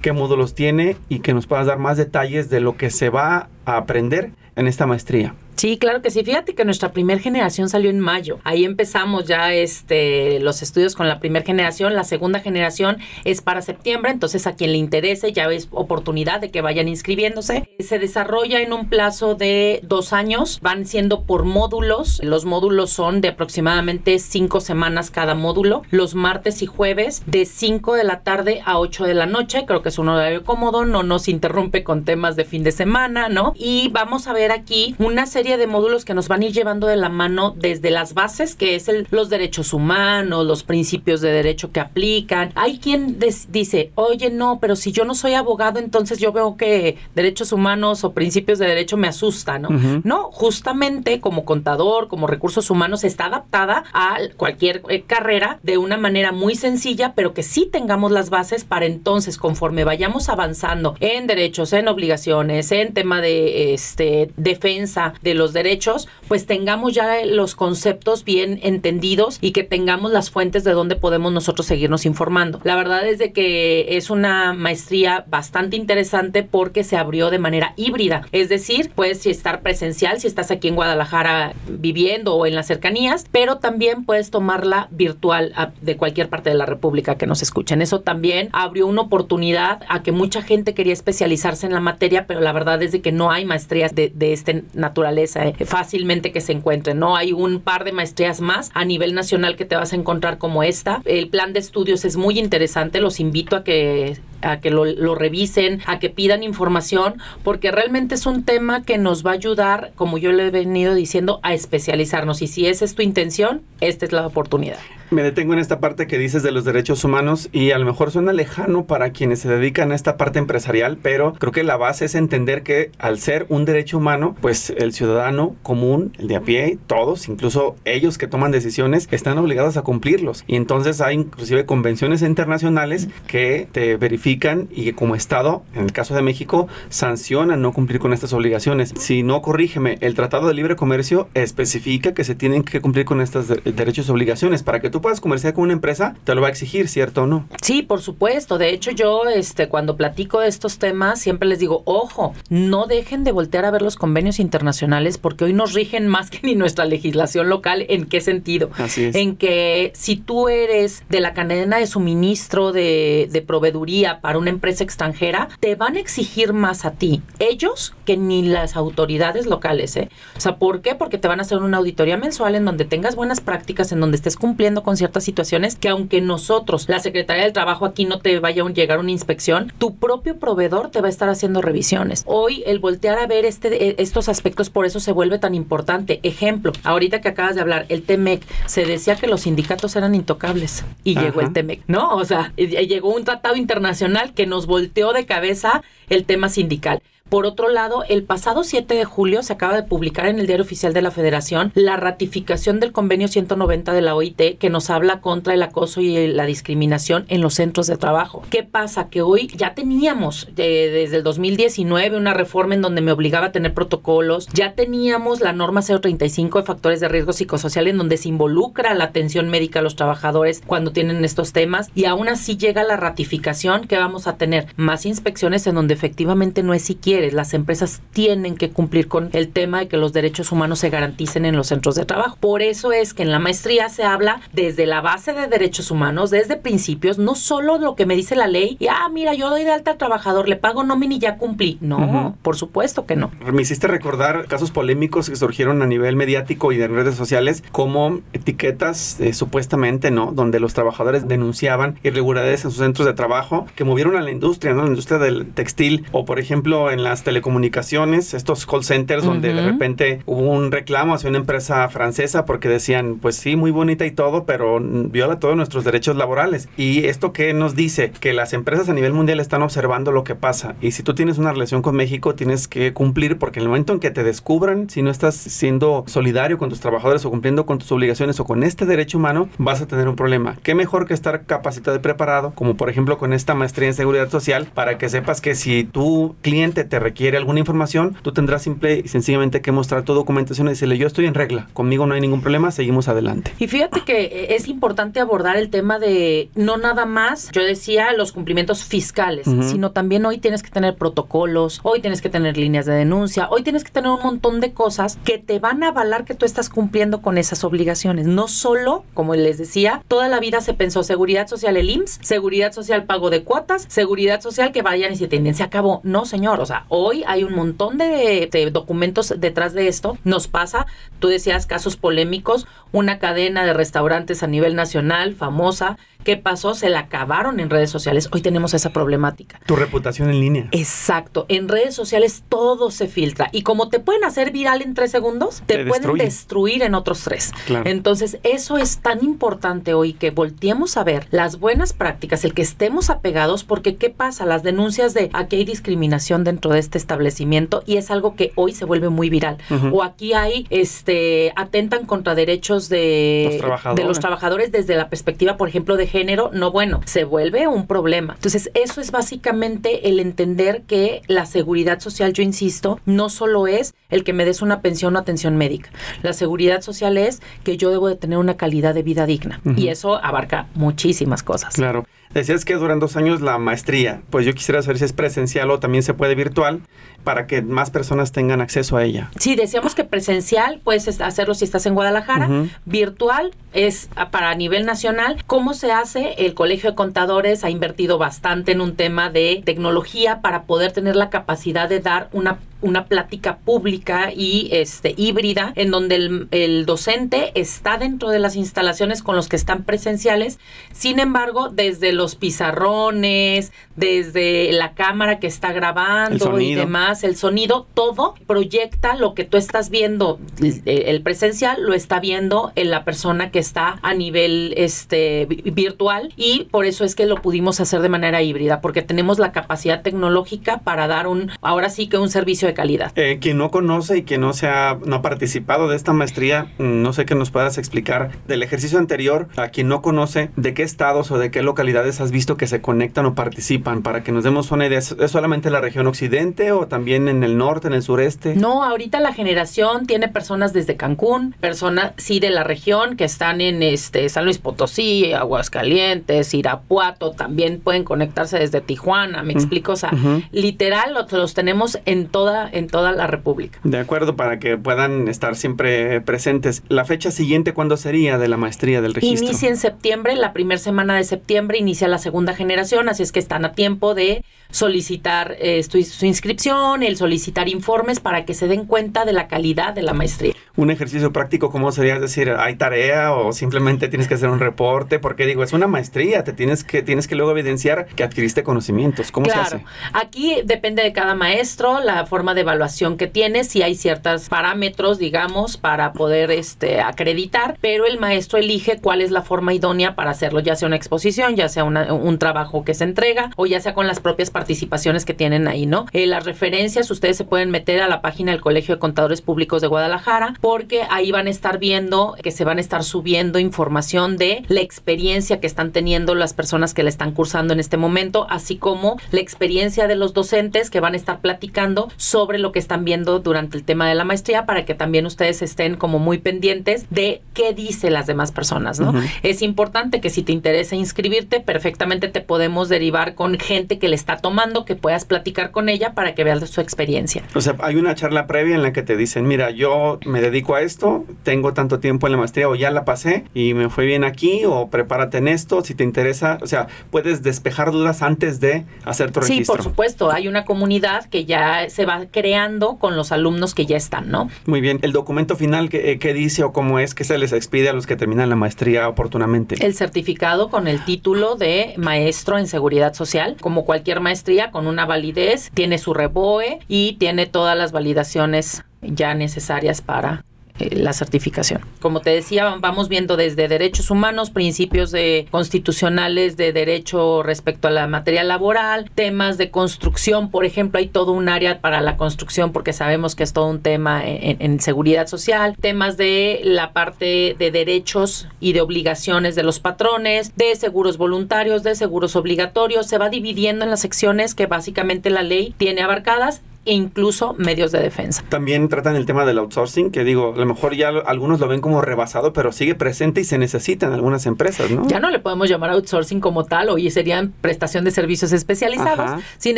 Qué 0.02 0.12
módulos 0.12 0.56
tiene 0.56 0.98
y 1.10 1.20
que 1.20 1.34
nos 1.34 1.48
puedas 1.48 1.66
dar 1.66 1.80
más 1.80 1.98
detalles 1.98 2.50
de 2.50 2.60
lo 2.60 2.76
que 2.76 2.90
se 2.90 3.10
va 3.10 3.50
a 3.66 3.78
aprender 3.78 4.32
en 4.56 4.68
esta 4.68 4.86
maestría. 4.86 5.36
Sí, 5.58 5.80
claro 5.80 6.04
que 6.04 6.12
sí. 6.12 6.24
Fíjate 6.24 6.54
que 6.54 6.66
nuestra 6.66 6.92
primera 6.92 7.20
generación 7.20 7.68
salió 7.68 7.90
en 7.90 8.00
mayo. 8.00 8.38
Ahí 8.44 8.64
empezamos 8.64 9.26
ya 9.26 9.54
este, 9.54 10.40
los 10.40 10.62
estudios 10.62 10.94
con 10.94 11.08
la 11.08 11.20
primera 11.20 11.44
generación. 11.44 11.96
La 11.96 12.04
segunda 12.04 12.42
generación 12.42 12.98
es 13.24 13.42
para 13.42 13.64
septiembre, 13.64 14.12
entonces 14.12 14.46
a 14.46 14.56
quien 14.56 14.72
le 14.72 14.78
interese 14.78 15.34
ya 15.34 15.48
ves 15.48 15.68
oportunidad 15.72 16.42
de 16.42 16.52
que 16.52 16.62
vayan 16.62 16.88
inscribiéndose. 16.88 17.68
Se 17.80 17.98
desarrolla 17.98 18.62
en 18.62 18.72
un 18.72 18.88
plazo 18.88 19.34
de 19.34 19.80
dos 19.82 20.14
años. 20.14 20.60
Van 20.62 20.86
siendo 20.86 21.24
por 21.24 21.44
módulos. 21.44 22.20
Los 22.24 22.46
módulos 22.46 22.92
son 22.92 23.20
de 23.22 23.30
aproximadamente 23.30 24.20
cinco 24.20 24.60
semanas 24.60 25.10
cada 25.10 25.34
módulo. 25.34 25.82
Los 25.90 26.14
martes 26.14 26.62
y 26.62 26.68
jueves 26.68 27.24
de 27.26 27.46
5 27.46 27.96
de 27.96 28.04
la 28.04 28.22
tarde 28.22 28.62
a 28.64 28.78
8 28.78 29.06
de 29.06 29.16
la 29.16 29.26
noche. 29.26 29.66
Creo 29.66 29.82
que 29.82 29.90
es 29.90 29.98
un 29.98 30.10
horario 30.10 30.44
cómodo, 30.44 30.86
no 30.86 31.02
nos 31.02 31.28
interrumpe 31.28 31.84
con 31.84 32.06
temas 32.06 32.36
de 32.36 32.46
fin 32.46 32.64
de 32.64 32.72
semana, 32.72 33.28
¿no? 33.28 33.54
Y 33.56 33.90
vamos 33.90 34.28
a 34.28 34.34
ver 34.34 34.52
aquí 34.52 34.96
una 35.00 35.26
serie 35.26 35.47
de 35.56 35.68
módulos 35.68 36.04
que 36.04 36.14
nos 36.14 36.28
van 36.28 36.42
a 36.42 36.46
ir 36.48 36.52
llevando 36.52 36.88
de 36.88 36.98
la 36.98 37.08
mano 37.08 37.56
desde 37.56 37.90
las 37.90 38.14
bases, 38.14 38.56
que 38.56 38.76
es 38.76 38.90
el, 38.90 39.08
los 39.12 39.30
derechos 39.30 39.72
humanos, 39.72 40.46
los 40.46 40.64
principios 40.64 41.22
de 41.22 41.32
derecho 41.32 41.72
que 41.72 41.80
aplican. 41.80 42.52
Hay 42.56 42.80
quien 42.80 43.18
dice, 43.50 43.92
oye, 43.96 44.30
no, 44.30 44.60
pero 44.60 44.76
si 44.76 44.92
yo 44.92 45.06
no 45.06 45.16
soy 45.16 45.36
abogado, 45.36 45.80
entonces 45.80 46.20
yo 46.20 46.34
veo 46.34 46.58
que 46.58 46.98
derechos 47.16 47.54
humanos 47.54 48.04
o 48.04 48.12
principios 48.12 48.60
de 48.60 48.68
derecho 48.68 48.98
me 48.98 49.08
asustan, 49.08 49.62
¿no? 49.62 49.70
No, 50.04 50.32
justamente 50.32 51.22
como 51.22 51.46
contador, 51.46 52.08
como 52.08 52.28
recursos 52.28 52.70
humanos, 52.70 53.04
está 53.04 53.26
adaptada 53.26 53.84
a 53.94 54.18
cualquier 54.36 54.82
eh, 54.90 55.04
carrera 55.04 55.60
de 55.64 55.78
una 55.78 55.98
manera 55.98 56.32
muy 56.32 56.56
sencilla, 56.56 57.14
pero 57.16 57.34
que 57.34 57.44
sí 57.44 57.70
tengamos 57.72 58.12
las 58.12 58.30
bases 58.30 58.64
para 58.64 58.86
entonces, 58.86 59.38
conforme 59.38 59.84
vayamos 59.84 60.30
avanzando 60.30 60.96
en 61.00 61.28
derechos, 61.28 61.74
en 61.74 61.88
obligaciones, 61.88 62.72
en 62.72 62.94
tema 62.94 63.22
de 63.22 63.74
este, 63.74 64.32
defensa 64.38 65.14
de 65.22 65.34
los 65.38 65.54
derechos, 65.54 66.08
pues 66.28 66.46
tengamos 66.46 66.94
ya 66.94 67.26
los 67.26 67.56
conceptos 67.56 68.24
bien 68.24 68.60
entendidos 68.64 69.38
y 69.42 69.52
que 69.52 69.64
tengamos 69.64 70.12
las 70.12 70.30
fuentes 70.30 70.64
de 70.64 70.72
donde 70.72 70.96
podemos 70.96 71.32
nosotros 71.32 71.68
seguirnos 71.68 72.06
informando. 72.06 72.60
La 72.64 72.76
verdad 72.76 73.08
es 73.08 73.20
de 73.20 73.32
que 73.32 73.98
es 73.98 74.10
una 74.10 74.54
maestría 74.54 75.26
bastante 75.28 75.78
interesante 75.78 76.44
porque 76.44 76.84
se 76.84 76.98
abrió 76.98 77.30
de 77.30 77.40
manera 77.40 77.74
híbrida, 77.76 78.28
es 78.32 78.50
decir, 78.50 78.92
puedes 78.94 79.26
estar 79.26 79.62
presencial 79.62 80.20
si 80.20 80.28
estás 80.28 80.52
aquí 80.52 80.68
en 80.68 80.76
Guadalajara 80.76 81.54
viviendo 81.68 82.36
o 82.36 82.46
en 82.46 82.56
las 82.56 82.68
cercanías, 82.68 83.26
pero 83.32 83.58
también 83.58 84.06
puedes 84.06 84.32
tomarla 84.32 84.88
virtual 84.92 85.54
de 85.82 85.98
cualquier 85.98 86.30
parte 86.30 86.50
de 86.50 86.56
la 86.56 86.66
República 86.66 87.16
que 87.16 87.28
nos 87.28 87.42
escuchen. 87.42 87.82
Eso 87.82 88.02
también 88.02 88.50
abrió 88.54 88.88
una 88.88 89.02
oportunidad 89.02 89.82
a 89.90 90.04
que 90.04 90.12
mucha 90.12 90.42
gente 90.42 90.74
quería 90.74 90.94
especializarse 90.94 91.66
en 91.66 91.74
la 91.74 91.80
materia, 91.80 92.28
pero 92.28 92.40
la 92.40 92.52
verdad 92.52 92.82
es 92.82 92.92
de 92.92 93.02
que 93.02 93.12
no 93.12 93.32
hay 93.32 93.46
maestrías 93.46 93.94
de, 93.96 94.12
de 94.14 94.34
este 94.34 94.64
naturaleza 94.74 95.27
eh, 95.36 95.54
fácilmente 95.66 96.32
que 96.32 96.42
se 96.42 96.54
encuentren, 96.54 97.00
¿no? 97.00 97.16
Hay 97.16 97.34
un 97.34 97.60
par 97.60 97.84
de 97.84 97.92
maestrías 97.92 98.42
más 98.42 98.72
a 98.74 98.86
nivel 98.86 99.14
nacional 99.14 99.56
que 99.56 99.66
te 99.66 99.76
vas 99.76 99.94
a 99.94 99.96
encontrar 99.96 100.38
como 100.38 100.64
esta. 100.64 101.02
El 101.06 101.30
plan 101.30 101.54
de 101.54 101.60
estudios 101.60 102.06
es 102.06 102.16
muy 102.16 102.40
interesante, 102.40 103.00
los 103.00 103.20
invito 103.20 103.56
a 103.56 103.64
que 103.64 104.18
a 104.42 104.60
que 104.60 104.72
lo, 104.72 104.86
lo, 104.86 105.16
revisen, 105.16 105.82
a 105.86 106.00
que 106.00 106.10
pidan 106.10 106.44
información, 106.44 107.16
porque 107.44 107.72
realmente 107.72 108.16
es 108.16 108.26
un 108.26 108.44
tema 108.44 108.84
que 108.84 108.98
nos 108.98 109.26
va 109.26 109.32
a 109.32 109.36
ayudar, 109.36 109.92
como 109.96 110.18
yo 110.18 110.32
le 110.32 110.48
he 110.48 110.52
venido 110.52 110.94
diciendo, 110.94 111.40
a 111.44 111.54
especializarnos. 111.54 112.42
Y 112.42 112.48
si 112.48 112.68
esa 112.68 112.86
es 112.86 112.96
tu 112.96 113.02
intención, 113.02 113.62
esta 113.82 114.06
es 114.06 114.12
la 114.12 114.26
oportunidad. 114.26 114.78
Me 115.10 115.24
detengo 115.24 115.54
en 115.54 115.60
esta 115.60 115.80
parte 115.80 116.06
que 116.06 116.18
dices 116.18 116.44
de 116.44 116.52
los 116.52 116.66
derechos 116.66 117.06
humanos 117.06 117.48
y 117.54 117.72
a 117.72 117.78
lo 117.78 117.86
mejor 117.86 118.12
suena 118.12 118.34
lejano 118.34 118.86
para 118.88 119.12
quienes 119.12 119.40
se 119.40 119.48
dedican 119.48 119.94
a 119.94 119.96
esta 119.96 120.18
parte 120.18 120.38
empresarial, 120.38 120.98
pero 121.02 121.32
creo 121.32 121.54
que 121.54 121.64
la 121.64 121.78
base 121.78 122.04
es 122.06 122.16
entender 122.16 122.62
que 122.62 122.92
al 123.00 123.18
ser 123.18 123.46
un 123.48 123.64
derecho 123.64 124.00
humano, 124.00 124.36
pues 124.42 124.70
el 124.70 124.92
ciudadano 124.92 125.56
común, 125.64 126.12
el 126.20 126.28
de 126.28 126.36
a 126.36 126.42
pie, 126.42 126.78
todos, 126.88 127.30
incluso 127.30 127.78
ellos 127.86 128.18
que 128.18 128.28
toman 128.28 128.52
decisiones, 128.52 129.08
están 129.10 129.38
obligados 129.38 129.78
a 129.78 129.82
cumplirlos. 129.82 130.44
Y 130.46 130.58
entonces 130.58 131.00
hay 131.00 131.16
inclusive 131.16 131.66
convenciones 131.66 132.22
internacionales 132.22 133.08
que 133.28 133.70
te 133.72 133.96
verifican 133.96 134.27
y 134.28 134.92
como 134.92 135.16
Estado, 135.16 135.64
en 135.74 135.84
el 135.84 135.94
caso 135.94 136.14
de 136.14 136.22
México, 136.22 136.68
sancionan 136.90 137.62
no 137.62 137.72
cumplir 137.72 138.00
con 138.00 138.12
estas 138.12 138.34
obligaciones. 138.34 138.94
Si 138.98 139.24
no, 139.24 139.42
corrígeme, 139.42 139.98
el 140.02 140.16
Tratado 140.16 140.48
de 140.48 140.54
Libre 140.54 140.76
Comercio 140.76 141.30
especifica 141.34 142.14
que 142.14 142.26
se 142.26 142.36
tienen 142.36 142.64
que 142.64 142.82
cumplir 142.82 143.06
con 143.06 143.22
estos 143.22 143.48
derechos 143.48 144.10
y 144.10 144.12
obligaciones 144.12 144.64
para 144.64 144.82
que 144.82 144.90
tú 144.90 145.02
puedas 145.02 145.22
comerciar 145.22 145.54
con 145.54 145.64
una 145.64 145.74
empresa, 145.74 146.16
te 146.26 146.36
lo 146.36 146.42
va 146.42 146.48
a 146.48 146.50
exigir, 146.50 146.90
¿cierto 146.90 147.24
o 147.24 147.28
no? 147.28 147.48
Sí, 147.62 147.84
por 147.84 148.02
supuesto. 148.02 148.58
De 148.58 148.70
hecho, 148.70 148.92
yo 148.92 149.24
este, 149.26 149.70
cuando 149.70 149.96
platico 149.96 150.42
de 150.42 150.50
estos 150.50 150.78
temas, 150.78 151.22
siempre 151.22 151.48
les 151.48 151.60
digo, 151.60 151.84
ojo, 151.86 152.34
no 152.50 152.86
dejen 152.86 153.24
de 153.24 153.32
voltear 153.32 153.64
a 153.64 153.72
ver 153.72 153.82
los 153.82 153.96
convenios 153.96 154.40
internacionales 154.40 155.18
porque 155.18 155.46
hoy 155.46 155.54
nos 155.54 155.74
rigen 155.74 156.08
más 156.08 156.30
que 156.30 156.40
ni 156.44 156.56
nuestra 156.56 156.84
legislación 156.84 157.48
local. 157.48 157.86
¿En 157.88 158.06
qué 158.06 158.20
sentido? 158.20 158.72
Así 158.78 159.06
es. 159.06 159.16
En 159.16 159.38
que 159.38 159.94
si 159.96 160.18
tú 160.18 160.50
eres 160.50 161.04
de 161.08 161.22
la 161.22 161.34
cadena 161.34 161.78
de 161.78 161.88
suministro 161.88 162.74
de, 162.74 163.30
de 163.32 163.42
proveeduría 163.42 164.17
para 164.22 164.38
una 164.38 164.50
empresa 164.50 164.84
extranjera, 164.84 165.50
te 165.60 165.76
van 165.76 165.96
a 165.96 166.00
exigir 166.00 166.54
más 166.54 166.86
a 166.86 166.92
ti, 166.92 167.22
ellos, 167.40 167.94
que 168.06 168.18
ni 168.18 168.44
las 168.44 168.76
autoridades 168.76 169.46
locales. 169.46 169.96
¿eh? 169.96 170.10
O 170.36 170.40
sea, 170.40 170.58
¿por 170.58 170.82
qué? 170.82 170.96
Porque 170.96 171.18
te 171.18 171.28
van 171.28 171.40
a 171.40 171.44
hacer 171.44 171.60
una 171.60 171.78
auditoría 171.78 172.18
mensual 172.18 172.56
en 172.56 172.66
donde 172.66 172.86
tengas 172.86 173.16
buenas 173.16 173.42
prácticas, 173.42 173.92
en 173.92 174.00
donde 174.00 174.18
estés 174.18 174.38
cumpliendo 174.38 174.84
con 174.84 174.98
ciertas 174.98 175.24
situaciones 175.24 175.76
que 175.76 175.90
aunque 175.90 176.22
nosotros, 176.22 176.88
la 176.90 177.00
Secretaría 177.00 177.44
del 177.44 177.54
Trabajo 177.54 177.86
aquí 177.86 178.06
no 178.06 178.20
te 178.20 178.40
vaya 178.40 178.64
a 178.64 178.70
llegar 178.70 179.00
una 179.00 179.12
inspección, 179.12 179.72
tu 179.78 179.96
propio 179.96 180.40
proveedor 180.40 180.90
te 180.90 181.02
va 181.02 181.08
a 181.08 181.10
estar 181.10 181.30
haciendo 181.30 181.62
revisiones. 181.62 182.24
Hoy 182.26 182.64
el 182.66 182.80
voltear 182.80 183.20
a 183.20 183.28
ver 183.28 183.46
este, 183.46 183.90
eh, 183.90 183.96
estos 184.00 184.30
aspectos 184.30 184.70
por 184.70 184.86
eso 184.86 185.00
se 185.00 185.12
vuelve 185.12 185.40
tan 185.40 185.56
importante. 185.56 186.20
Ejemplo, 186.24 186.72
ahorita 186.84 187.22
que 187.22 187.30
acabas 187.30 187.56
de 187.56 187.62
hablar, 187.62 187.86
el 187.90 188.04
TEMEC, 188.04 188.42
se 188.66 188.86
decía 188.86 189.16
que 189.16 189.28
los 189.28 189.42
sindicatos 189.42 189.96
eran 189.96 190.16
intocables 190.16 190.86
y 191.04 191.16
llegó 191.16 191.42
el 191.42 191.54
TEMEC, 191.54 191.84
¿no? 191.88 192.16
O 192.16 192.26
sea, 192.26 192.54
llegó 192.56 193.14
un 193.14 193.24
tratado 193.24 193.56
internacional 193.56 194.07
que 194.34 194.46
nos 194.46 194.66
volteó 194.66 195.14
de 195.14 195.26
cabeza 195.26 195.84
el 196.10 196.26
tema 196.26 196.50
sindical. 196.50 197.02
Por 197.30 197.46
otro 197.46 197.68
lado, 197.68 198.06
el 198.08 198.24
pasado 198.24 198.64
7 198.64 198.94
de 198.94 199.04
julio 199.04 199.44
se 199.44 199.52
acaba 199.52 199.76
de 199.76 199.84
publicar 199.84 200.28
en 200.28 200.40
el 200.40 200.48
Diario 200.48 200.64
Oficial 200.64 200.94
de 200.94 201.02
la 201.02 201.12
Federación 201.12 201.74
la 201.76 201.98
ratificación 201.98 202.80
del 202.80 202.94
convenio 202.94 203.28
190 203.28 203.92
de 203.92 204.02
la 204.02 204.16
OIT 204.16 204.58
que 204.58 204.70
nos 204.70 204.90
habla 204.90 205.20
contra 205.20 205.54
el 205.54 205.62
acoso 205.62 206.00
y 206.00 206.28
la 206.28 206.46
discriminación 206.46 207.26
en 207.28 207.42
los 207.42 207.56
centros 207.56 207.88
de 207.88 207.98
trabajo. 207.98 208.44
¿Qué 208.50 208.64
pasa? 208.64 209.10
Que 209.10 209.22
hoy 209.22 209.48
ya 209.56 209.74
teníamos 209.74 210.48
desde 210.56 211.18
el 211.18 211.24
2019 211.24 212.16
una 212.16 212.34
reforma 212.34 212.76
en 212.76 212.82
donde 212.82 213.02
me 213.02 213.12
obligaba 213.12 213.48
a 213.48 213.52
tener 213.52 213.74
protocolos, 213.74 214.48
ya 214.54 214.74
teníamos 214.74 215.42
la 215.42 215.52
norma 215.52 215.82
035 215.82 216.60
de 216.60 216.66
factores 216.66 217.02
de 217.02 217.10
riesgo 217.10 217.34
psicosocial 217.34 217.88
en 217.88 217.98
donde 217.98 218.16
se 218.16 218.30
involucra 218.30 218.94
la 218.94 219.04
atención 219.04 219.50
médica 219.50 219.80
a 219.80 219.84
los 219.84 219.98
trabajadores 219.98 220.62
cuando 220.66 220.92
tienen 220.92 221.26
estos 221.26 221.52
temas 221.52 221.92
y 221.94 222.06
aún 222.06 222.30
así 222.30 222.56
llega 222.56 222.84
la 222.84 222.96
ratificación 222.96 223.86
que 223.86 223.98
vamos 223.98 224.28
a 224.28 224.38
tener 224.38 224.68
más 224.78 225.06
inspecciones 225.06 225.68
en 225.68 225.76
donde 225.76 225.94
efectivamente 225.94 226.64
no 226.64 226.74
es 226.74 226.84
siquiera 226.84 227.17
las 227.32 227.54
empresas 227.54 228.02
tienen 228.12 228.56
que 228.56 228.70
cumplir 228.70 229.08
con 229.08 229.30
el 229.34 229.50
tema 229.50 229.80
de 229.80 229.88
que 229.88 229.98
los 229.98 230.14
derechos 230.14 230.52
humanos 230.52 230.80
se 230.80 230.90
garanticen 230.90 231.46
en 231.46 231.56
los 231.56 231.68
centros 231.68 231.96
de 231.96 232.06
trabajo. 232.06 232.38
Por 232.40 232.62
eso 232.62 232.92
es 232.92 233.14
que 233.14 233.24
en 233.24 233.32
la 233.32 233.40
maestría 233.40 233.90
se 233.90 234.04
habla 234.04 234.42
desde 234.54 234.86
la 234.86 235.02
base 235.02 235.34
de 235.34 235.48
derechos 235.48 235.92
humanos, 235.92 236.30
desde 236.30 236.58
principios, 236.58 237.18
no 237.18 237.36
solo 237.36 237.78
lo 237.78 237.96
que 237.96 238.06
me 238.06 238.16
dice 238.16 238.36
la 238.36 238.48
ley, 238.48 238.78
y 238.80 238.88
ah, 238.88 239.10
mira, 239.12 239.34
yo 239.34 239.50
doy 239.50 239.64
de 239.64 239.72
alta 239.72 239.92
al 239.92 239.98
trabajador, 239.98 240.48
le 240.48 240.56
pago 240.56 240.84
nómina 240.84 241.16
y 241.16 241.20
ya 241.20 241.38
cumplí. 241.38 241.78
No, 241.82 242.36
por 242.42 242.56
supuesto 242.56 243.06
que 243.06 243.16
no. 243.16 243.32
Me 243.52 243.62
hiciste 243.62 243.88
recordar 243.88 244.46
casos 244.48 244.72
polémicos 244.72 245.30
que 245.30 245.36
surgieron 245.36 245.82
a 245.82 245.86
nivel 245.86 246.16
mediático 246.16 246.72
y 246.72 246.78
de 246.78 246.88
redes 246.88 247.16
sociales, 247.16 247.64
como 247.72 248.22
etiquetas 248.34 249.20
eh, 249.20 249.34
supuestamente, 249.34 250.12
¿no? 250.12 250.32
Donde 250.32 250.60
los 250.60 250.74
trabajadores 250.74 251.28
denunciaban 251.28 252.00
irregularidades 252.04 252.66
en 252.66 252.72
sus 252.72 252.80
centros 252.80 253.06
de 253.06 253.14
trabajo 253.14 253.66
que 253.76 253.84
movieron 253.84 254.16
a 254.16 254.22
la 254.22 254.32
industria, 254.32 254.74
¿no? 254.74 254.84
La 254.84 254.90
industria 254.90 255.20
del 255.20 255.52
textil 255.54 256.06
o, 256.12 256.26
por 256.26 256.40
ejemplo, 256.40 256.92
en 256.92 257.04
las 257.10 257.24
telecomunicaciones, 257.24 258.34
estos 258.34 258.66
call 258.66 258.84
centers 258.84 259.24
donde 259.24 259.54
de 259.54 259.62
repente 259.62 260.22
hubo 260.26 260.52
un 260.52 260.72
reclamo 260.72 261.14
hacia 261.14 261.30
una 261.30 261.40
empresa 261.40 261.88
francesa 261.90 262.46
porque 262.46 262.70
decían, 262.70 263.20
pues 263.22 263.36
sí, 263.36 263.56
muy 263.56 263.72
bonita 263.72 264.06
y 264.06 264.12
todo, 264.12 264.46
pero 264.46 264.80
viola 264.80 265.40
todos 265.40 265.56
nuestros 265.56 265.84
derechos 265.84 266.16
laborales. 266.16 266.70
Y 266.78 267.06
esto 267.06 267.34
que 267.34 267.54
nos 267.54 267.76
dice 267.76 268.12
que 268.12 268.34
las 268.34 268.54
empresas 268.54 268.90
a 268.90 268.94
nivel 268.94 269.14
mundial 269.14 269.40
están 269.40 269.62
observando 269.62 270.12
lo 270.12 270.24
que 270.24 270.36
pasa. 270.36 270.76
Y 270.82 270.92
si 270.92 271.04
tú 271.04 271.16
tienes 271.16 271.38
una 271.38 271.52
relación 271.52 271.82
con 271.82 271.96
México, 271.96 272.36
tienes 272.36 272.68
que 272.68 272.94
cumplir 272.94 273.38
porque 273.38 273.60
en 273.60 273.64
el 273.64 273.70
momento 273.70 273.94
en 273.94 274.00
que 274.00 274.12
te 274.12 274.24
descubran, 274.24 274.90
si 274.90 275.02
no 275.02 275.12
estás 275.12 275.36
siendo 275.36 276.04
solidario 276.08 276.58
con 276.58 276.70
tus 276.70 276.80
trabajadores 276.80 277.26
o 277.26 277.30
cumpliendo 277.30 277.66
con 277.66 277.78
tus 277.78 277.92
obligaciones 277.92 278.40
o 278.40 278.46
con 278.46 278.64
este 278.64 278.86
derecho 278.86 279.18
humano, 279.18 279.50
vas 279.58 279.82
a 279.82 279.88
tener 279.88 280.08
un 280.08 280.16
problema. 280.16 280.58
¿Qué 280.64 280.76
mejor 280.76 281.08
que 281.08 281.14
estar 281.14 281.46
capacitado 281.46 281.98
y 281.98 282.00
preparado, 282.00 282.54
como 282.56 282.76
por 282.76 282.90
ejemplo 282.90 283.18
con 283.18 283.34
esta 283.34 283.56
maestría 283.56 283.88
en 283.88 283.94
seguridad 283.94 284.30
social, 284.30 284.68
para 284.74 284.98
que 284.98 285.10
sepas 285.10 285.42
que 285.42 285.56
si 285.56 285.84
tu 285.84 286.36
cliente 286.42 286.84
te 286.84 286.97
requiere 287.00 287.38
alguna 287.38 287.60
información, 287.60 288.16
tú 288.22 288.32
tendrás 288.32 288.62
simple 288.62 289.02
y 289.04 289.08
sencillamente 289.08 289.62
que 289.62 289.72
mostrar 289.72 290.04
tu 290.04 290.14
documentación 290.14 290.68
y 290.68 290.72
decirle, 290.72 290.98
yo 290.98 291.08
estoy 291.08 291.26
en 291.26 291.34
regla, 291.34 291.68
conmigo 291.74 292.06
no 292.06 292.14
hay 292.14 292.22
ningún 292.22 292.42
problema, 292.42 292.72
seguimos 292.72 293.08
adelante. 293.08 293.52
Y 293.60 293.68
fíjate 293.68 294.02
que 294.06 294.48
es 294.52 294.68
importante 294.68 295.20
abordar 295.20 295.58
el 295.58 295.70
tema 295.70 296.00
de 296.00 296.50
no 296.56 296.78
nada 296.78 297.06
más, 297.06 297.50
yo 297.52 297.64
decía, 297.64 298.14
los 298.14 298.32
cumplimientos 298.32 298.84
fiscales, 298.84 299.48
sino 299.62 299.92
también 299.92 300.26
hoy 300.26 300.38
tienes 300.38 300.64
que 300.64 300.70
tener 300.70 300.96
protocolos, 300.96 301.80
hoy 301.84 302.02
tienes 302.02 302.22
que 302.22 302.30
tener 302.30 302.58
líneas 302.58 302.86
de 302.86 302.94
denuncia, 302.94 303.50
hoy 303.50 303.64
tienes 303.64 303.84
que 303.84 303.92
tener 303.92 304.12
un 304.12 304.22
montón 304.22 304.60
de 304.60 304.74
cosas 304.74 305.18
que 305.24 305.38
te 305.38 305.60
van 305.60 305.84
a 305.84 305.90
avalar 305.90 306.26
que 306.26 306.36
tú 306.36 306.46
estás 306.46 306.70
cumpliendo 306.70 307.22
con 307.22 307.38
esas 307.38 307.64
obligaciones. 307.64 308.28
No 308.28 308.48
solo, 308.48 309.04
como 309.14 309.36
les 309.36 309.58
decía, 309.58 310.02
toda 310.08 310.28
la 310.28 310.40
vida 310.40 310.62
se 310.62 310.74
pensó 310.74 311.04
seguridad 311.04 311.48
social 311.48 311.78
el 311.78 311.90
IMSS, 311.90 312.20
seguridad 312.22 312.72
social 312.72 313.06
pago 313.06 313.30
de 313.30 313.44
cuotas, 313.44 313.86
seguridad 313.88 314.42
social 314.42 314.72
que 314.72 314.82
vayan 314.82 315.14
y 315.14 315.16
se 315.16 315.28
tienden, 315.28 315.56
se 315.56 315.64
acabó. 315.64 316.02
No, 316.04 316.26
señor, 316.26 316.60
o 316.60 316.66
sea, 316.66 316.86
hoy 316.90 317.24
hay 317.28 317.44
un 317.44 317.54
montón 317.54 317.98
de, 317.98 318.70
documentos 318.72 319.34
detrás 319.38 319.74
de 319.74 319.88
esto. 319.88 320.18
Nos 320.24 320.48
pasa, 320.48 320.86
tú 321.20 321.28
decías 321.28 321.66
casos 321.66 321.96
polémicos, 321.96 322.68
una 322.92 323.20
cadena 323.20 323.66
de 323.66 323.74
restaurantes 323.74 324.44
a 324.44 324.48
nivel 324.48 324.76
nacional 324.76 325.36
famosa 325.36 325.98
¿Qué 326.28 326.36
pasó? 326.36 326.74
Se 326.74 326.90
la 326.90 327.00
acabaron 327.00 327.62
en 327.62 327.70
redes 327.70 327.90
sociales. 327.90 328.28
Hoy 328.34 328.42
tenemos 328.42 328.74
esa 328.74 328.90
problemática. 328.90 329.62
Tu 329.66 329.78
reputación 329.78 330.30
en 330.30 330.42
línea. 330.42 330.68
Exacto. 330.74 331.46
En 331.48 331.70
redes 331.70 331.96
sociales 331.96 332.44
todo 332.50 332.92
se 332.92 333.08
filtra. 333.08 333.48
Y 333.54 333.62
como 333.62 333.88
te 333.88 334.02
pueden 334.02 334.26
hacer 334.26 334.52
viral 334.52 334.82
en 334.82 334.94
tres 334.94 335.10
segundos, 335.10 335.64
te, 335.66 335.86
pueden 335.86 336.18
destruir 336.18 336.84
en 336.84 336.96
otros 336.96 337.22
tres. 337.22 337.54
Entonces, 337.86 338.40
eso 338.44 338.78
es 338.78 338.98
tan 338.98 339.24
importante 339.24 339.94
hoy 339.94 340.12
que 340.12 340.32
volteemos 340.32 340.98
a 340.98 341.06
ver 341.06 341.28
las 341.32 341.62
buenas 341.62 341.94
prácticas, 341.94 342.44
el 342.44 342.54
que 342.54 342.62
estemos 342.62 343.10
apegados, 343.10 343.64
porque 343.64 343.96
¿qué 343.96 344.10
pasa? 344.10 344.46
Las 344.46 344.64
denuncias 344.64 345.14
de 345.14 345.30
aquí 345.32 345.56
hay 345.56 345.64
discriminación 345.64 346.44
dentro 346.44 346.72
de 346.72 346.80
este 346.80 346.98
establecimiento 346.98 347.84
y 347.86 347.96
es 347.96 348.12
algo 348.12 348.36
que 348.36 348.52
hoy 348.56 348.74
se 348.74 348.84
vuelve 348.84 349.08
muy 349.08 349.30
viral. 349.30 349.60
O 349.94 350.04
aquí 350.04 350.34
hay, 350.34 350.68
este, 350.72 351.54
atentan 351.56 352.06
contra 352.06 352.36
derechos 352.36 352.90
de 352.90 353.62
de 353.96 354.04
los 354.04 354.20
trabajadores 354.20 354.74
desde 354.74 354.98
la 354.98 355.10
perspectiva, 355.10 355.56
por 355.56 355.70
ejemplo, 355.70 355.96
de 355.96 356.17
género, 356.18 356.50
no 356.52 356.72
bueno, 356.72 357.02
se 357.06 357.24
vuelve 357.24 357.68
un 357.68 357.86
problema. 357.86 358.34
Entonces, 358.34 358.72
eso 358.74 359.02
es 359.02 359.12
básicamente 359.12 360.10
el 360.10 360.20
entender 360.20 360.82
que 360.84 361.22
la 361.28 361.46
seguridad 361.46 362.00
social, 362.00 362.34
yo 362.34 362.42
insisto, 362.42 363.00
no 363.06 363.30
solo 363.30 363.68
es 363.68 363.94
el 364.10 364.24
que 364.24 364.34
me 364.34 364.46
des 364.46 364.62
una 364.62 364.82
pensión 364.82 365.16
o 365.16 365.20
atención 365.20 365.58
médica. 365.58 365.92
La 366.24 366.34
seguridad 366.34 366.82
social 366.82 367.18
es 367.18 367.42
que 367.64 367.78
yo 367.78 367.92
debo 367.92 368.08
de 368.08 368.16
tener 368.16 368.40
una 368.40 368.58
calidad 368.58 368.96
de 368.96 369.04
vida 369.04 369.26
digna. 369.26 369.62
Y 369.76 369.90
eso 369.90 370.16
abarca 370.24 370.68
muchísimas 370.74 371.44
cosas. 371.44 371.76
Claro. 371.76 372.06
Decías 372.34 372.66
que 372.66 372.76
duran 372.76 373.00
dos 373.00 373.16
años 373.18 373.42
la 373.42 373.58
maestría. 373.58 374.22
Pues 374.30 374.46
yo 374.46 374.54
quisiera 374.54 374.82
saber 374.82 375.00
si 375.00 375.06
es 375.06 375.14
presencial 375.14 375.72
o 375.72 375.80
también 375.80 376.04
se 376.04 376.14
puede 376.14 376.36
virtual 376.36 376.82
para 377.24 377.48
que 377.48 377.62
más 377.62 377.90
personas 377.90 378.32
tengan 378.32 378.62
acceso 378.62 378.96
a 378.96 379.04
ella. 379.04 379.32
Sí, 379.38 379.56
decíamos 379.56 379.96
que 379.96 380.04
presencial 380.04 380.80
puedes 380.84 381.20
hacerlo 381.20 381.54
si 381.54 381.66
estás 381.66 381.86
en 381.86 381.94
Guadalajara. 381.94 382.50
Virtual 382.86 383.52
es 383.74 384.10
para 384.32 384.54
nivel 384.56 384.86
nacional. 384.86 385.44
¿Cómo 385.46 385.74
se 385.74 385.92
hace? 385.92 386.36
El 386.38 386.54
Colegio 386.54 386.92
de 386.92 386.96
Contadores 386.96 387.64
ha 387.64 387.70
invertido 387.70 388.18
bastante 388.18 388.72
en 388.72 388.82
un 388.82 388.96
tema 388.96 389.30
de 389.30 389.62
tecnología 389.66 390.42
para 390.42 390.64
poder 390.64 390.92
tener 390.92 391.16
la 391.16 391.30
capacidad 391.30 391.90
de 391.90 392.00
dar 392.00 392.30
una 392.32 392.60
una 392.82 393.06
plática 393.06 393.58
pública 393.58 394.32
y 394.34 394.70
este 394.72 395.14
híbrida 395.18 395.74
en 395.76 395.92
donde 395.92 396.16
el, 396.16 396.48
el, 396.52 396.86
docente 396.86 397.52
está 397.56 397.98
dentro 397.98 398.30
de 398.30 398.40
las 398.40 398.56
instalaciones 398.56 399.24
con 399.24 399.36
los 399.36 399.48
que 399.48 399.56
están 399.56 399.84
presenciales. 399.84 400.60
Sin 400.92 401.20
embargo 401.20 401.70
desde 401.70 402.14
los 402.14 402.36
pizarrones 402.36 403.72
desde 403.98 404.72
la 404.74 404.94
cámara 404.94 405.40
que 405.40 405.48
está 405.48 405.74
grabando 405.74 406.60
y 406.60 406.76
demás 406.76 407.24
el 407.24 407.36
sonido 407.36 407.88
todo 407.96 408.36
proyecta 408.46 409.16
lo 409.16 409.34
que 409.34 409.44
tú 409.44 409.58
estás 409.58 409.90
viendo. 409.90 410.40
El, 410.86 411.22
presencial 411.24 411.82
lo 411.82 411.94
está 411.94 412.20
viendo 412.20 412.72
en 412.76 412.92
la 412.92 413.04
persona 413.04 413.50
que 413.50 413.60
está 413.60 414.00
a 414.04 414.14
nivel 414.14 414.74
este 414.78 415.46
virtual 415.46 416.32
y 416.38 416.66
por 416.66 416.86
eso 416.86 417.04
es 417.04 417.16
que 417.16 417.26
lo 417.26 417.42
pudimos 417.42 417.80
hacer 417.80 418.02
de 418.02 418.10
manera 418.10 418.42
híbrida 418.44 418.82
porque 418.82 419.02
tenemos 419.02 419.40
la 419.40 419.52
capacidad 419.52 420.04
tecnológica 420.04 420.80
para 420.80 421.08
dar 421.08 421.28
un 421.28 421.52
ahora 421.62 421.90
sí 421.90 422.08
que 422.08 422.20
un 422.20 422.30
servicio 422.30 422.68
de 422.68 422.76
calidad. 422.78 423.12
Eh, 423.16 423.40
quien 423.42 423.58
no 423.58 423.72
conoce 423.72 424.20
y 424.20 424.24
quien 424.24 424.42
no 424.42 424.54
se 424.54 424.68
ha, 424.68 425.00
no 425.04 425.16
ha 425.18 425.22
participado 425.24 425.90
de 425.90 425.96
esta 425.96 426.14
maestría, 426.14 426.68
mm, 426.78 427.02
no 427.02 427.12
sé 427.12 427.26
que 427.26 427.34
nos 427.34 427.50
puedas 427.50 427.80
explicar 427.80 428.30
del 428.48 428.62
ejercicio 428.62 429.00
anterior, 429.00 429.48
a 429.58 429.70
quien 429.70 429.88
no 429.88 430.04
conoce, 430.04 430.52
de 430.56 430.76
qué 430.76 430.84
estados 430.84 431.32
o 431.32 431.40
de 431.40 431.50
qué 431.50 431.64
localidades 431.64 432.22
has 432.22 432.32
visto 432.32 432.56
que 432.56 432.68
se 432.68 432.80
conectan 432.80 433.26
o 433.26 433.34
participan, 433.34 434.04
para 434.04 434.24
que 434.24 434.32
nos 434.32 434.44
demos 434.44 434.72
una 434.72 434.86
idea. 434.86 435.00
¿Es 435.00 435.32
solamente 435.32 435.70
en 435.70 435.74
la 435.74 435.82
región 435.82 436.06
occidente 436.06 436.72
o 436.72 436.86
también 436.86 437.28
en 437.28 437.44
el 437.44 437.58
norte, 437.58 437.88
en 437.88 437.94
el 437.94 438.04
sureste? 438.04 438.56
No, 438.56 438.84
ahorita 438.84 439.20
la 439.22 439.34
generación 439.34 440.06
tiene 440.06 440.28
personas 440.28 440.72
desde 440.72 440.96
Cancún, 440.96 441.56
personas 441.60 442.14
sí 442.18 442.40
de 442.40 442.52
la 442.52 442.64
región 442.64 443.18
que 443.18 443.24
están 443.24 443.60
en 443.60 443.82
este 443.82 444.30
San 444.30 444.46
Luis 444.46 444.60
Potosí, 444.60 445.34
Aguascalientes, 445.34 446.54
Irapuato, 446.54 447.32
también 447.32 447.80
pueden 447.80 448.04
conectarse 448.04 448.60
desde 448.60 448.82
Tijuana, 448.82 449.42
me 449.42 449.54
explico, 449.54 449.94
o 449.94 449.96
sea, 449.96 450.12
literal 450.52 451.16
los, 451.16 451.32
los 451.32 451.56
tenemos 451.56 452.00
en 452.06 452.28
toda 452.28 452.57
toda, 452.58 452.70
en 452.72 452.88
toda 452.88 453.12
la 453.12 453.28
República. 453.28 453.80
De 453.84 454.00
acuerdo, 454.00 454.36
para 454.36 454.60
que 454.60 454.78
puedan 454.78 455.28
estar 455.28 455.56
siempre 455.56 456.22
presentes. 456.22 456.84
¿La 456.90 457.06
fecha 457.06 457.32
siguiente 457.32 457.74
cuándo 457.74 457.98
sería 457.98 458.38
de 458.38 458.48
la 458.48 458.58
maestría 458.58 459.02
del 459.02 459.14
registro? 459.14 459.48
Inicia 459.48 459.70
en 459.70 459.78
septiembre, 459.78 460.36
la 460.36 460.54
primera 460.54 460.80
semana 460.80 461.16
de 461.16 461.24
septiembre 461.24 461.78
inicia 461.78 462.08
la 462.08 462.18
segunda 462.18 462.54
generación, 462.54 463.10
así 463.10 463.24
es 463.24 463.32
que 463.32 463.40
están 463.40 463.66
a 463.66 463.74
tiempo 463.74 464.16
de 464.16 464.44
solicitar 464.70 465.56
eh, 465.60 465.82
su, 465.84 466.04
su 466.04 466.26
inscripción, 466.26 467.04
el 467.04 467.16
solicitar 467.16 467.70
informes 467.70 468.20
para 468.20 468.46
que 468.46 468.54
se 468.54 468.68
den 468.68 468.86
cuenta 468.86 469.24
de 469.24 469.34
la 469.34 469.48
calidad 469.48 469.94
de 469.94 470.02
la 470.02 470.14
maestría. 470.14 470.54
Un 470.76 470.92
ejercicio 470.92 471.32
práctico, 471.32 471.72
¿cómo 471.72 471.92
sería? 471.92 472.16
Es 472.16 472.22
decir, 472.22 472.52
¿hay 472.52 472.76
tarea 472.76 473.34
o 473.34 473.54
simplemente 473.54 474.10
tienes 474.10 474.28
que 474.28 474.34
hacer 474.34 474.50
un 474.50 474.60
reporte? 474.60 475.20
Porque 475.20 475.46
digo, 475.46 475.64
es 475.64 475.74
una 475.74 475.88
maestría, 475.88 476.44
te 476.44 476.54
tienes 476.54 476.84
que, 476.84 477.02
tienes 477.02 477.28
que 477.28 477.36
luego 477.36 477.52
evidenciar 477.52 478.08
que 478.08 478.24
adquiriste 478.24 478.64
conocimientos. 478.64 479.32
¿Cómo 479.32 479.46
claro. 479.46 479.70
se 479.70 479.76
hace? 479.78 479.86
Aquí 480.14 480.62
depende 480.66 481.02
de 481.02 481.14
cada 481.14 481.34
maestro, 481.34 482.00
la 482.00 482.26
forma 482.26 482.47
de 482.54 482.62
evaluación 482.62 483.18
que 483.18 483.28
tiene, 483.28 483.64
si 483.64 483.82
hay 483.82 483.96
ciertos 483.96 484.50
parámetros, 484.50 485.18
digamos, 485.18 485.78
para 485.78 486.14
poder 486.14 486.52
este, 486.52 487.02
acreditar, 487.02 487.78
pero 487.82 488.06
el 488.06 488.20
maestro 488.20 488.60
elige 488.60 489.00
cuál 489.02 489.22
es 489.22 489.32
la 489.32 489.42
forma 489.42 489.74
idónea 489.74 490.16
para 490.16 490.32
hacerlo, 490.32 490.60
ya 490.60 490.76
sea 490.76 490.88
una 490.88 490.96
exposición, 490.96 491.56
ya 491.56 491.70
sea 491.70 491.84
un 491.84 492.40
trabajo 492.40 492.84
que 492.84 492.94
se 492.94 493.04
entrega 493.04 493.52
o 493.56 493.66
ya 493.66 493.80
sea 493.80 493.94
con 493.94 494.08
las 494.08 494.20
propias 494.20 494.52
participaciones 494.52 495.26
que 495.26 495.34
tienen 495.34 495.68
ahí, 495.68 495.86
¿no? 495.86 496.06
Eh, 496.14 496.28
las 496.28 496.46
referencias, 496.46 497.10
ustedes 497.12 497.38
se 497.38 497.44
pueden 497.44 497.72
meter 497.72 498.02
a 498.02 498.08
la 498.08 498.22
página 498.22 498.52
del 498.52 498.62
Colegio 498.62 498.96
de 498.96 499.00
Contadores 499.00 499.42
Públicos 499.42 499.82
de 499.82 499.88
Guadalajara, 499.88 500.54
porque 500.62 501.04
ahí 501.10 501.32
van 501.32 501.48
a 501.48 501.50
estar 501.50 501.80
viendo 501.80 502.36
que 502.42 502.52
se 502.52 502.64
van 502.64 502.78
a 502.78 502.82
estar 502.82 503.04
subiendo 503.04 503.60
información 503.60 504.38
de 504.38 504.64
la 504.68 504.82
experiencia 504.82 505.60
que 505.60 505.68
están 505.68 505.92
teniendo 505.92 506.36
las 506.36 506.54
personas 506.54 506.94
que 506.94 507.04
le 507.04 507.10
están 507.10 507.32
cursando 507.32 507.74
en 507.74 507.80
este 507.80 507.98
momento, 507.98 508.48
así 508.50 508.78
como 508.78 509.18
la 509.32 509.42
experiencia 509.42 510.08
de 510.08 510.16
los 510.16 510.34
docentes 510.34 510.90
que 510.90 511.00
van 511.00 511.14
a 511.14 511.18
estar 511.18 511.42
platicando 511.42 512.10
sobre 512.18 512.37
lo 512.60 512.72
que 512.72 512.80
están 512.80 513.04
viendo 513.04 513.40
durante 513.40 513.78
el 513.78 513.84
tema 513.84 514.08
de 514.08 514.16
la 514.16 514.24
maestría 514.24 514.66
para 514.66 514.86
que 514.86 514.94
también 514.94 515.26
ustedes 515.26 515.62
estén 515.62 515.96
como 515.96 516.20
muy 516.20 516.38
pendientes 516.38 517.06
de 517.10 517.42
qué 517.54 517.74
dicen 517.74 518.14
las 518.14 518.28
demás 518.28 518.52
personas, 518.52 519.00
¿no? 519.00 519.14
Es 519.44 519.62
importante 519.62 520.22
que 520.22 520.30
si 520.30 520.44
te 520.44 520.52
interesa 520.52 520.96
inscribirte, 520.96 521.60
perfectamente 521.60 522.28
te 522.28 522.42
podemos 522.42 522.90
derivar 522.90 523.34
con 523.36 523.58
gente 523.58 523.98
que 524.00 524.08
le 524.08 524.16
está 524.16 524.38
tomando, 524.38 524.86
que 524.86 524.96
puedas 524.96 525.26
platicar 525.26 525.72
con 525.72 525.90
ella 525.90 526.14
para 526.14 526.36
que 526.36 526.44
veas 526.44 526.70
su 526.70 526.80
experiencia. 526.82 527.44
O 527.56 527.62
sea, 527.62 527.76
hay 527.80 527.96
una 527.96 528.14
charla 528.16 528.46
previa 528.48 528.76
en 528.76 528.84
la 528.84 528.94
que 528.94 529.02
te 529.04 529.18
dicen, 529.18 529.48
mira, 529.48 529.72
yo 529.72 530.20
me 530.26 530.42
dedico 530.42 530.76
a 530.76 530.82
esto, 530.82 531.26
tengo 531.44 531.74
tanto 531.74 532.00
tiempo 532.00 532.28
en 532.28 532.34
la 532.34 532.38
maestría 532.38 532.70
o 532.70 532.76
ya 532.76 532.92
la 532.92 533.04
pasé 533.06 533.46
y 533.54 533.74
me 533.74 533.90
fue 533.90 534.06
bien 534.06 534.24
aquí 534.24 534.64
o 534.66 534.88
prepárate 534.90 535.38
en 535.40 535.48
esto, 535.48 535.82
si 535.84 535.96
te 535.96 536.04
interesa, 536.04 536.58
o 536.62 536.68
sea, 536.68 536.88
puedes 537.12 537.42
despejar 537.44 537.92
dudas 537.92 538.22
antes 538.22 538.60
de 538.60 538.86
hacer 539.06 539.32
tu 539.32 539.42
Sí, 539.42 539.54
registro. 539.54 539.76
por 539.76 539.84
supuesto, 539.84 540.32
hay 540.32 540.48
una 540.48 540.66
comunidad 540.66 541.26
que 541.26 541.46
ya 541.46 541.90
se 541.90 542.06
va 542.06 542.26
creando 542.32 542.98
con 542.98 543.16
los 543.16 543.32
alumnos 543.32 543.74
que 543.74 543.86
ya 543.86 543.98
están, 543.98 544.30
¿no? 544.30 544.50
Muy 544.66 544.82
bien, 544.82 545.00
el 545.02 545.12
documento 545.12 545.56
final, 545.56 545.90
¿qué, 545.90 546.12
eh, 546.12 546.20
qué 546.20 546.34
dice 546.34 546.64
o 546.64 546.74
cómo 546.74 547.00
es 547.00 547.14
que 547.14 547.24
se 547.24 547.38
les 547.38 547.54
expide 547.54 547.90
a 547.90 547.94
los 547.94 548.08
que 548.08 548.16
terminan 548.16 548.50
la 548.50 548.56
maestría 548.56 549.08
oportunamente? 549.08 549.76
El 549.80 549.94
certificado 549.94 550.70
con 550.70 550.88
el 550.88 551.04
título 551.06 551.56
de 551.56 551.94
maestro 551.98 552.58
en 552.58 552.68
seguridad 552.68 553.14
social, 553.14 553.58
como 553.62 553.86
cualquier 553.86 554.20
maestría, 554.20 554.72
con 554.72 554.88
una 554.88 555.06
validez, 555.06 555.72
tiene 555.74 555.98
su 555.98 556.14
reboe 556.14 556.80
y 556.88 557.14
tiene 557.14 557.46
todas 557.46 557.78
las 557.78 557.92
validaciones 557.92 558.84
ya 559.02 559.34
necesarias 559.34 560.02
para 560.02 560.44
eh, 560.80 560.96
la 560.96 561.14
certificación. 561.14 561.82
Como 562.00 562.22
te 562.22 562.32
decía, 562.32 562.76
vamos 562.80 563.10
viendo 563.10 563.38
desde 563.38 563.68
derechos 563.68 564.12
humanos, 564.12 564.50
principios 564.50 565.12
de 565.12 565.48
constitucionales 565.52 566.58
de 566.58 566.74
derecho 566.74 567.44
respecto 567.44 567.88
a 567.88 567.92
la 567.92 568.08
materia 568.08 568.44
laboral, 568.44 569.10
temas 569.14 569.58
de 569.58 569.72
construcción, 569.72 570.52
por 570.52 570.66
ejemplo, 570.66 571.00
hay 571.00 571.08
todo 571.08 571.32
un 571.32 571.50
área 571.50 571.82
para 571.82 572.02
la 572.02 572.18
construcción 572.18 572.72
porque 572.72 572.94
sabemos 572.94 573.36
que 573.36 573.44
es 573.44 573.54
todo 573.54 573.68
un 573.68 573.82
tema 573.82 574.26
en, 574.26 574.58
en 574.60 574.80
seguridad 574.80 575.28
social, 575.28 575.76
temas 575.80 576.18
de 576.18 576.62
la 576.64 576.94
parte 576.94 577.56
de 577.58 577.72
derechos 577.72 578.48
y 578.60 578.74
de 578.74 578.82
obligaciones 578.82 579.56
de 579.56 579.64
los 579.64 579.80
patrones, 579.80 580.56
de 580.56 580.76
seguros 580.76 581.18
voluntarios, 581.18 581.84
de 581.84 581.96
seguros 581.96 582.36
obligatorios, 582.36 583.08
se 583.08 583.18
va 583.18 583.30
dividiendo 583.30 583.84
en 583.84 583.92
las 583.92 584.02
secciones 584.02 584.56
que 584.56 584.66
básicamente 584.66 585.30
la 585.30 585.44
ley 585.44 585.74
tiene 585.78 586.02
abarcadas 586.02 586.62
e 586.88 586.94
incluso 586.94 587.54
medios 587.58 587.92
de 587.92 588.00
defensa. 588.00 588.44
También 588.50 588.90
tratan 588.90 589.16
el 589.16 589.26
tema 589.26 589.46
del 589.46 589.60
outsourcing, 589.60 590.12
que 590.12 590.24
digo, 590.24 590.54
a 590.56 590.58
lo 590.58 590.66
mejor 590.66 590.96
ya 590.96 591.10
algunos 591.10 591.60
lo 591.60 591.68
ven 591.68 591.82
como 591.82 592.02
rebasado, 592.02 592.54
pero 592.54 592.72
sigue 592.72 592.96
presente 592.96 593.42
y 593.42 593.44
se 593.44 593.58
necesita 593.58 594.08
en 594.08 594.14
algunas 594.14 594.46
empresas, 594.46 594.90
¿no? 594.90 595.08
Ya 595.08 595.20
no 595.20 595.30
le 595.30 595.40
podemos 595.40 595.70
llamar 595.70 595.92
outsourcing 595.92 596.40
como 596.40 596.64
tal, 596.66 596.90
hoy 596.90 597.10
serían 597.12 597.54
prestación 597.62 598.04
de 598.04 598.12
servicios 598.12 598.52
especializados. 598.52 599.20
Ajá. 599.20 599.42
Sin 599.58 599.78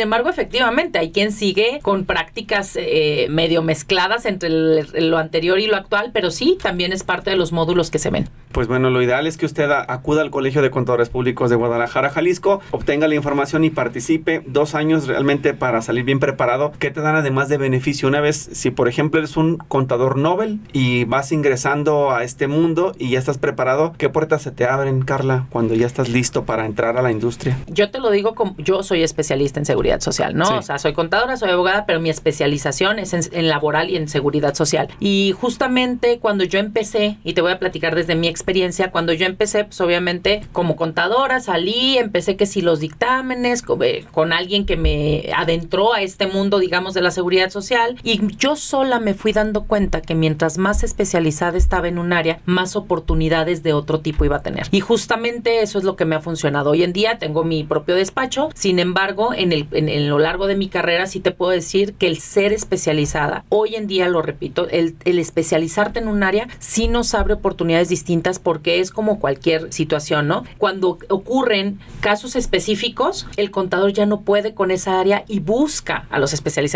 embargo, 0.00 0.28
efectivamente, 0.30 0.98
hay 0.98 1.10
quien 1.12 1.32
sigue 1.32 1.80
con 1.82 2.04
prácticas 2.04 2.76
eh, 2.76 3.26
medio 3.30 3.62
mezcladas 3.62 4.26
entre 4.26 4.48
el- 4.48 5.10
lo 5.10 5.18
anterior 5.18 5.58
y 5.58 5.66
lo 5.66 5.76
actual, 5.76 6.10
pero 6.12 6.30
sí, 6.30 6.58
también 6.62 6.92
es 6.92 7.02
parte 7.02 7.30
de 7.30 7.36
los 7.36 7.52
módulos 7.52 7.90
que 7.90 7.98
se 7.98 8.10
ven. 8.10 8.28
Pues 8.52 8.66
bueno, 8.68 8.90
lo 8.90 9.02
ideal 9.02 9.26
es 9.26 9.36
que 9.36 9.46
usted 9.46 9.70
acuda 9.70 10.22
al 10.22 10.30
Colegio 10.30 10.62
de 10.62 10.70
Contadores 10.70 11.08
Públicos 11.08 11.50
de 11.50 11.56
Guadalajara, 11.56 12.10
Jalisco, 12.10 12.60
obtenga 12.72 13.06
la 13.08 13.14
información 13.14 13.64
y 13.64 13.70
participe 13.70 14.42
dos 14.46 14.74
años 14.74 15.06
realmente 15.06 15.54
para 15.54 15.82
salir 15.82 16.04
bien 16.04 16.18
preparado. 16.20 16.72
¿Qué 16.78 16.90
te 16.90 16.99
dan 17.00 17.16
además 17.16 17.48
de 17.48 17.58
beneficio? 17.58 18.08
Una 18.08 18.20
vez, 18.20 18.50
si 18.52 18.70
por 18.70 18.88
ejemplo 18.88 19.18
eres 19.18 19.36
un 19.36 19.56
contador 19.56 20.16
Nobel 20.16 20.60
y 20.72 21.04
vas 21.04 21.32
ingresando 21.32 22.10
a 22.10 22.24
este 22.24 22.46
mundo 22.46 22.92
y 22.98 23.10
ya 23.10 23.18
estás 23.18 23.38
preparado, 23.38 23.94
¿qué 23.98 24.08
puertas 24.08 24.42
se 24.42 24.50
te 24.50 24.66
abren, 24.66 25.02
Carla, 25.02 25.46
cuando 25.50 25.74
ya 25.74 25.86
estás 25.86 26.08
listo 26.08 26.44
para 26.44 26.66
entrar 26.66 26.96
a 26.98 27.02
la 27.02 27.10
industria? 27.10 27.58
Yo 27.68 27.90
te 27.90 27.98
lo 27.98 28.10
digo 28.10 28.34
como 28.34 28.54
yo 28.58 28.82
soy 28.82 29.02
especialista 29.02 29.60
en 29.60 29.66
seguridad 29.66 30.00
social, 30.00 30.36
¿no? 30.36 30.46
Sí. 30.46 30.54
O 30.54 30.62
sea, 30.62 30.78
soy 30.78 30.92
contadora, 30.92 31.36
soy 31.36 31.50
abogada, 31.50 31.86
pero 31.86 32.00
mi 32.00 32.10
especialización 32.10 32.98
es 32.98 33.12
en, 33.12 33.22
en 33.32 33.48
laboral 33.48 33.90
y 33.90 33.96
en 33.96 34.08
seguridad 34.08 34.54
social. 34.54 34.88
Y 35.00 35.34
justamente 35.38 36.18
cuando 36.18 36.44
yo 36.44 36.58
empecé, 36.58 37.18
y 37.24 37.34
te 37.34 37.40
voy 37.40 37.52
a 37.52 37.58
platicar 37.58 37.94
desde 37.94 38.14
mi 38.14 38.28
experiencia, 38.28 38.90
cuando 38.90 39.12
yo 39.12 39.26
empecé, 39.26 39.64
pues 39.64 39.80
obviamente 39.80 40.42
como 40.52 40.76
contadora 40.76 41.40
salí, 41.40 41.98
empecé 41.98 42.36
que 42.36 42.46
si 42.46 42.62
los 42.62 42.80
dictámenes, 42.80 43.62
con, 43.62 43.82
eh, 43.82 44.04
con 44.12 44.32
alguien 44.32 44.66
que 44.66 44.76
me 44.76 45.30
adentró 45.36 45.94
a 45.94 46.02
este 46.02 46.26
mundo, 46.26 46.58
digamos, 46.58 46.89
de 46.94 47.02
la 47.02 47.10
seguridad 47.10 47.50
social, 47.50 47.96
y 48.02 48.20
yo 48.36 48.56
sola 48.56 49.00
me 49.00 49.14
fui 49.14 49.32
dando 49.32 49.64
cuenta 49.64 50.02
que 50.02 50.14
mientras 50.14 50.58
más 50.58 50.82
especializada 50.82 51.56
estaba 51.56 51.88
en 51.88 51.98
un 51.98 52.12
área, 52.12 52.40
más 52.46 52.76
oportunidades 52.76 53.62
de 53.62 53.72
otro 53.72 54.00
tipo 54.00 54.24
iba 54.24 54.36
a 54.36 54.42
tener. 54.42 54.66
Y 54.70 54.80
justamente 54.80 55.62
eso 55.62 55.78
es 55.78 55.84
lo 55.84 55.96
que 55.96 56.04
me 56.04 56.16
ha 56.16 56.20
funcionado. 56.20 56.70
Hoy 56.70 56.82
en 56.82 56.92
día 56.92 57.18
tengo 57.18 57.44
mi 57.44 57.64
propio 57.64 57.94
despacho, 57.94 58.50
sin 58.54 58.78
embargo, 58.78 59.32
en, 59.34 59.52
el, 59.52 59.66
en, 59.72 60.08
lo 60.08 60.18
largo 60.18 60.46
de 60.46 60.56
mi 60.56 60.68
carrera 60.68 61.06
sí 61.06 61.20
te 61.20 61.30
puedo 61.30 61.52
decir 61.52 61.94
que 61.94 62.06
el 62.06 62.18
ser 62.18 62.52
especializada, 62.52 63.44
hoy 63.48 63.76
en 63.76 63.86
día 63.86 64.08
lo 64.08 64.22
repito, 64.22 64.68
el, 64.68 64.96
el 65.04 65.18
especializarte 65.18 66.00
en 66.00 66.08
un 66.08 66.22
área 66.22 66.48
sí 66.58 66.88
nos 66.88 67.14
abre 67.14 67.34
oportunidades 67.34 67.88
distintas 67.88 68.38
porque 68.38 68.80
es 68.80 68.90
como 68.90 69.18
cualquier 69.18 69.72
situación, 69.72 70.28
¿no? 70.28 70.44
Cuando 70.58 70.98
ocurren 71.08 71.78
casos 72.00 72.36
específicos, 72.36 73.26
el 73.36 73.50
contador 73.50 73.92
ya 73.92 74.06
no 74.06 74.22
puede 74.22 74.54
con 74.54 74.70
esa 74.70 75.00
área 75.00 75.24
y 75.28 75.40
busca 75.40 76.06
a 76.10 76.18
los 76.18 76.32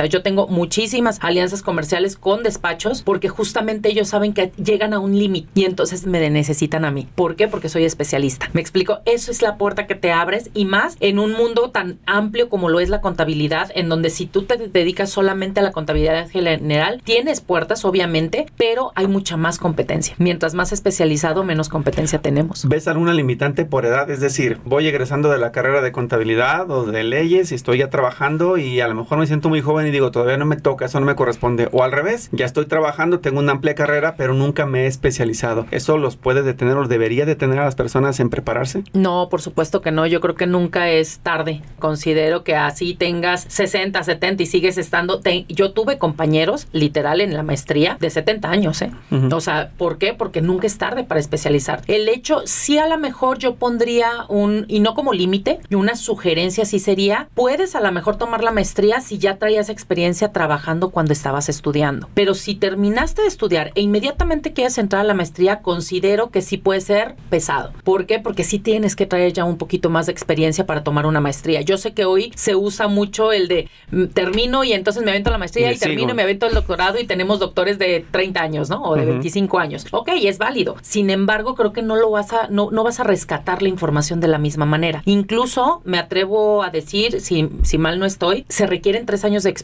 Yo 0.08 0.22
tengo 0.22 0.48
muchísimas 0.48 1.18
alianzas 1.22 1.62
comerciales 1.62 2.16
con 2.16 2.42
despachos 2.42 3.02
porque 3.02 3.28
justamente 3.28 3.90
ellos 3.90 4.08
saben 4.08 4.32
que 4.34 4.52
llegan 4.62 4.92
a 4.92 4.98
un 4.98 5.16
límite 5.16 5.48
y 5.54 5.64
entonces 5.64 6.06
me 6.06 6.28
necesitan 6.30 6.84
a 6.84 6.90
mí. 6.90 7.06
¿Por 7.14 7.36
qué? 7.36 7.46
Porque 7.46 7.68
soy 7.68 7.84
especialista. 7.84 8.50
Me 8.52 8.60
explico, 8.60 8.98
eso 9.04 9.30
es 9.30 9.42
la 9.42 9.56
puerta 9.56 9.86
que 9.86 9.94
te 9.94 10.10
abres 10.10 10.50
y 10.54 10.64
más 10.64 10.96
en 11.00 11.18
un 11.18 11.32
mundo 11.32 11.70
tan 11.70 11.98
amplio 12.06 12.48
como 12.48 12.68
lo 12.68 12.80
es 12.80 12.88
la 12.88 13.00
contabilidad, 13.00 13.70
en 13.74 13.88
donde 13.88 14.10
si 14.10 14.26
tú 14.26 14.42
te 14.42 14.56
dedicas 14.56 15.10
solamente 15.10 15.60
a 15.60 15.62
la 15.62 15.72
contabilidad 15.72 16.28
general, 16.28 17.00
tienes 17.04 17.40
puertas 17.40 17.84
obviamente, 17.84 18.46
pero 18.56 18.92
hay 18.94 19.06
mucha 19.06 19.36
más 19.36 19.58
competencia. 19.58 20.14
Mientras 20.18 20.54
más 20.54 20.72
especializado, 20.72 21.44
menos 21.44 21.68
competencia 21.68 22.20
tenemos. 22.20 22.66
¿Ves 22.68 22.88
alguna 22.88 23.14
limitante 23.14 23.64
por 23.64 23.86
edad? 23.86 24.10
Es 24.10 24.20
decir, 24.20 24.58
voy 24.64 24.88
egresando 24.88 25.30
de 25.30 25.38
la 25.38 25.52
carrera 25.52 25.80
de 25.82 25.92
contabilidad 25.92 26.70
o 26.70 26.84
de 26.84 27.04
leyes 27.04 27.52
y 27.52 27.54
estoy 27.54 27.78
ya 27.78 27.90
trabajando 27.90 28.58
y 28.58 28.80
a 28.80 28.88
lo 28.88 28.94
mejor 28.94 29.18
me 29.18 29.26
siento 29.26 29.48
muy 29.48 29.60
joven 29.60 29.83
y 29.86 29.90
digo, 29.90 30.10
todavía 30.10 30.36
no 30.36 30.46
me 30.46 30.56
toca, 30.56 30.86
eso 30.86 31.00
no 31.00 31.06
me 31.06 31.14
corresponde. 31.16 31.68
O 31.72 31.82
al 31.82 31.92
revés, 31.92 32.28
ya 32.32 32.46
estoy 32.46 32.66
trabajando, 32.66 33.20
tengo 33.20 33.38
una 33.40 33.52
amplia 33.52 33.74
carrera, 33.74 34.14
pero 34.16 34.34
nunca 34.34 34.66
me 34.66 34.84
he 34.84 34.86
especializado. 34.86 35.66
¿Eso 35.70 35.98
los 35.98 36.16
puede 36.16 36.42
detener 36.42 36.76
o 36.76 36.86
debería 36.88 37.26
detener 37.26 37.58
a 37.58 37.64
las 37.64 37.74
personas 37.74 38.20
en 38.20 38.30
prepararse? 38.30 38.84
No, 38.92 39.28
por 39.30 39.40
supuesto 39.42 39.80
que 39.80 39.90
no. 39.92 40.06
Yo 40.06 40.20
creo 40.20 40.34
que 40.34 40.46
nunca 40.46 40.88
es 40.90 41.18
tarde. 41.20 41.62
Considero 41.78 42.44
que 42.44 42.56
así 42.56 42.94
tengas 42.94 43.44
60, 43.48 44.02
70 44.02 44.42
y 44.42 44.46
sigues 44.46 44.78
estando. 44.78 45.20
te- 45.20 45.44
yo 45.48 45.72
tuve 45.72 45.98
compañeros, 45.98 46.66
literal, 46.72 47.20
en 47.20 47.34
la 47.34 47.42
maestría 47.42 47.96
de 48.00 48.10
70 48.10 48.50
años, 48.50 48.80
¿eh? 48.82 48.90
O 49.32 49.40
sea, 49.40 49.70
¿por 49.76 49.98
qué? 49.98 50.14
Porque 50.14 50.40
nunca 50.40 50.66
es 50.66 50.78
tarde 50.78 51.04
para 51.04 51.20
especializar. 51.20 51.82
El 51.86 52.08
hecho, 52.08 52.42
sí, 52.46 52.78
a 52.78 52.86
lo 52.88 52.98
mejor 52.98 53.38
yo 53.38 53.54
pondría 53.56 54.08
un, 54.28 54.64
y 54.68 54.80
no 54.80 54.94
como 54.94 55.12
límite, 55.12 55.60
y 55.68 55.74
una 55.74 55.94
sugerencia 55.96 56.64
sí 56.64 56.78
sería: 56.78 57.28
puedes 57.34 57.74
a 57.74 57.80
lo 57.80 57.90
mejor 57.92 58.16
tomar 58.16 58.42
la 58.42 58.50
maestría 58.50 59.00
si 59.00 59.18
ya 59.18 59.36
traías 59.36 59.68
experiencia 59.74 60.32
trabajando 60.32 60.90
cuando 60.90 61.12
estabas 61.12 61.48
estudiando. 61.48 62.08
Pero 62.14 62.34
si 62.34 62.54
terminaste 62.54 63.22
de 63.22 63.28
estudiar 63.28 63.72
e 63.74 63.82
inmediatamente 63.82 64.52
quieres 64.52 64.78
entrar 64.78 65.02
a 65.02 65.04
la 65.04 65.14
maestría, 65.14 65.60
considero 65.60 66.30
que 66.30 66.42
sí 66.42 66.56
puede 66.56 66.80
ser 66.80 67.16
pesado. 67.28 67.72
¿Por 67.84 68.06
qué? 68.06 68.18
Porque 68.18 68.44
sí 68.44 68.58
tienes 68.58 68.96
que 68.96 69.06
traer 69.06 69.32
ya 69.32 69.44
un 69.44 69.58
poquito 69.58 69.90
más 69.90 70.06
de 70.06 70.12
experiencia 70.12 70.66
para 70.66 70.82
tomar 70.82 71.06
una 71.06 71.20
maestría. 71.20 71.60
Yo 71.60 71.76
sé 71.76 71.92
que 71.92 72.04
hoy 72.04 72.32
se 72.36 72.54
usa 72.54 72.88
mucho 72.88 73.32
el 73.32 73.48
de 73.48 73.68
mm, 73.90 74.06
termino 74.06 74.64
y 74.64 74.72
entonces 74.72 75.02
me 75.02 75.10
avento 75.10 75.30
la 75.30 75.38
maestría 75.38 75.72
y, 75.72 75.78
termino 75.78 76.12
y 76.12 76.14
me 76.14 76.22
avento 76.22 76.46
el 76.46 76.54
doctorado 76.54 76.98
y 76.98 77.04
tenemos 77.04 77.38
doctores 77.38 77.78
de 77.78 78.04
30 78.10 78.40
años, 78.40 78.70
¿no? 78.70 78.82
O 78.82 78.96
de 78.96 79.04
25 79.04 79.58
años. 79.58 79.86
Ok, 79.90 80.10
es 80.14 80.38
válido. 80.38 80.76
Sin 80.82 81.10
embargo, 81.10 81.54
creo 81.54 81.72
que 81.72 81.82
no 81.82 81.96
lo 81.96 82.10
vas 82.10 82.32
a, 82.32 82.48
no, 82.48 82.70
no 82.70 82.84
vas 82.84 83.00
a 83.00 83.04
rescatar 83.04 83.62
la 83.62 83.68
información 83.68 84.20
de 84.20 84.28
la 84.28 84.38
misma 84.38 84.66
manera. 84.66 85.02
Incluso 85.04 85.82
me 85.84 85.98
atrevo 85.98 86.62
a 86.62 86.70
decir, 86.70 87.20
si, 87.20 87.48
si 87.62 87.78
mal 87.78 87.98
no 87.98 88.06
estoy, 88.06 88.44
se 88.48 88.66
requieren 88.66 89.06
tres 89.06 89.24
años 89.24 89.42
de 89.42 89.50
experiencia 89.50 89.63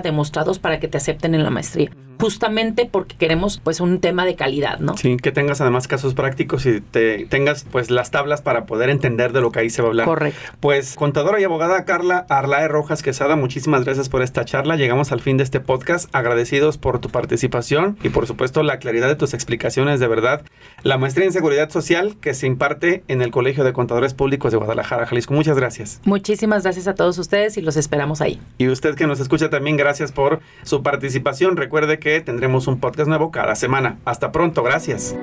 demostrados 0.00 0.58
para 0.58 0.80
que 0.80 0.88
te 0.88 0.98
acepten 0.98 1.34
en 1.34 1.44
la 1.44 1.50
maestría 1.50 1.90
justamente 2.18 2.88
porque 2.90 3.16
queremos 3.16 3.60
pues 3.62 3.80
un 3.80 4.00
tema 4.00 4.24
de 4.24 4.36
calidad, 4.36 4.78
¿no? 4.78 4.96
Sí, 4.96 5.16
que 5.16 5.32
tengas 5.32 5.60
además 5.60 5.88
casos 5.88 6.14
prácticos 6.14 6.66
y 6.66 6.80
te 6.80 7.26
tengas 7.26 7.64
pues 7.70 7.90
las 7.90 8.10
tablas 8.10 8.42
para 8.42 8.66
poder 8.66 8.90
entender 8.90 9.32
de 9.32 9.40
lo 9.40 9.52
que 9.52 9.60
ahí 9.60 9.70
se 9.70 9.82
va 9.82 9.88
a 9.88 9.90
hablar. 9.90 10.06
Correcto. 10.06 10.40
Pues 10.60 10.94
contadora 10.94 11.40
y 11.40 11.44
abogada 11.44 11.84
Carla 11.84 12.26
Arlae 12.28 12.68
Rojas 12.68 13.02
Quesada, 13.02 13.36
muchísimas 13.36 13.84
gracias 13.84 14.08
por 14.08 14.22
esta 14.22 14.44
charla. 14.44 14.76
Llegamos 14.76 15.12
al 15.12 15.20
fin 15.20 15.36
de 15.36 15.44
este 15.44 15.60
podcast, 15.60 16.08
agradecidos 16.14 16.78
por 16.78 16.98
tu 17.00 17.08
participación 17.10 17.98
y 18.02 18.08
por 18.08 18.26
supuesto 18.26 18.62
la 18.62 18.78
claridad 18.78 19.08
de 19.08 19.16
tus 19.16 19.34
explicaciones, 19.34 20.00
de 20.00 20.08
verdad. 20.08 20.42
La 20.82 20.98
maestría 20.98 21.26
en 21.26 21.32
seguridad 21.32 21.70
social 21.70 22.16
que 22.20 22.34
se 22.34 22.46
imparte 22.46 23.04
en 23.08 23.22
el 23.22 23.30
Colegio 23.30 23.64
de 23.64 23.72
Contadores 23.72 24.14
Públicos 24.14 24.52
de 24.52 24.58
Guadalajara, 24.58 25.06
Jalisco. 25.06 25.34
Muchas 25.34 25.56
gracias. 25.56 26.00
Muchísimas 26.04 26.62
gracias 26.62 26.88
a 26.88 26.94
todos 26.94 27.18
ustedes 27.18 27.56
y 27.56 27.62
los 27.62 27.76
esperamos 27.76 28.20
ahí. 28.20 28.40
Y 28.58 28.68
usted 28.68 28.94
que 28.94 29.06
nos 29.06 29.20
escucha 29.20 29.50
también, 29.50 29.76
gracias 29.76 30.12
por 30.12 30.40
su 30.62 30.82
participación. 30.82 31.56
Recuerde 31.56 31.98
que 32.02 32.20
tendremos 32.20 32.66
un 32.66 32.80
podcast 32.80 33.08
nuevo 33.08 33.30
cada 33.30 33.54
semana. 33.54 33.98
Hasta 34.04 34.32
pronto, 34.32 34.62
gracias. 34.62 35.14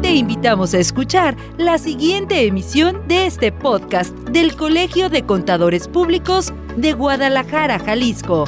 Te 0.00 0.12
invitamos 0.12 0.72
a 0.74 0.78
escuchar 0.78 1.36
la 1.56 1.78
siguiente 1.78 2.46
emisión 2.46 3.08
de 3.08 3.26
este 3.26 3.50
podcast 3.50 4.16
del 4.30 4.54
Colegio 4.54 5.08
de 5.10 5.24
Contadores 5.24 5.88
Públicos 5.88 6.52
de 6.76 6.92
Guadalajara, 6.92 7.80
Jalisco. 7.80 8.44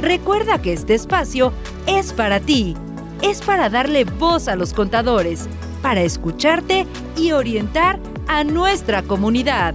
Recuerda 0.00 0.62
que 0.62 0.72
este 0.72 0.94
espacio 0.94 1.52
es 1.86 2.14
para 2.14 2.40
ti, 2.40 2.76
es 3.20 3.42
para 3.42 3.68
darle 3.68 4.04
voz 4.04 4.48
a 4.48 4.56
los 4.56 4.72
contadores, 4.72 5.48
para 5.82 6.00
escucharte 6.00 6.86
y 7.16 7.32
orientar 7.32 7.98
a 8.26 8.44
nuestra 8.44 9.02
comunidad. 9.02 9.74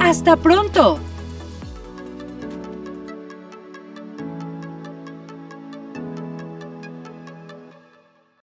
¡Hasta 0.00 0.36
pronto! 0.36 1.07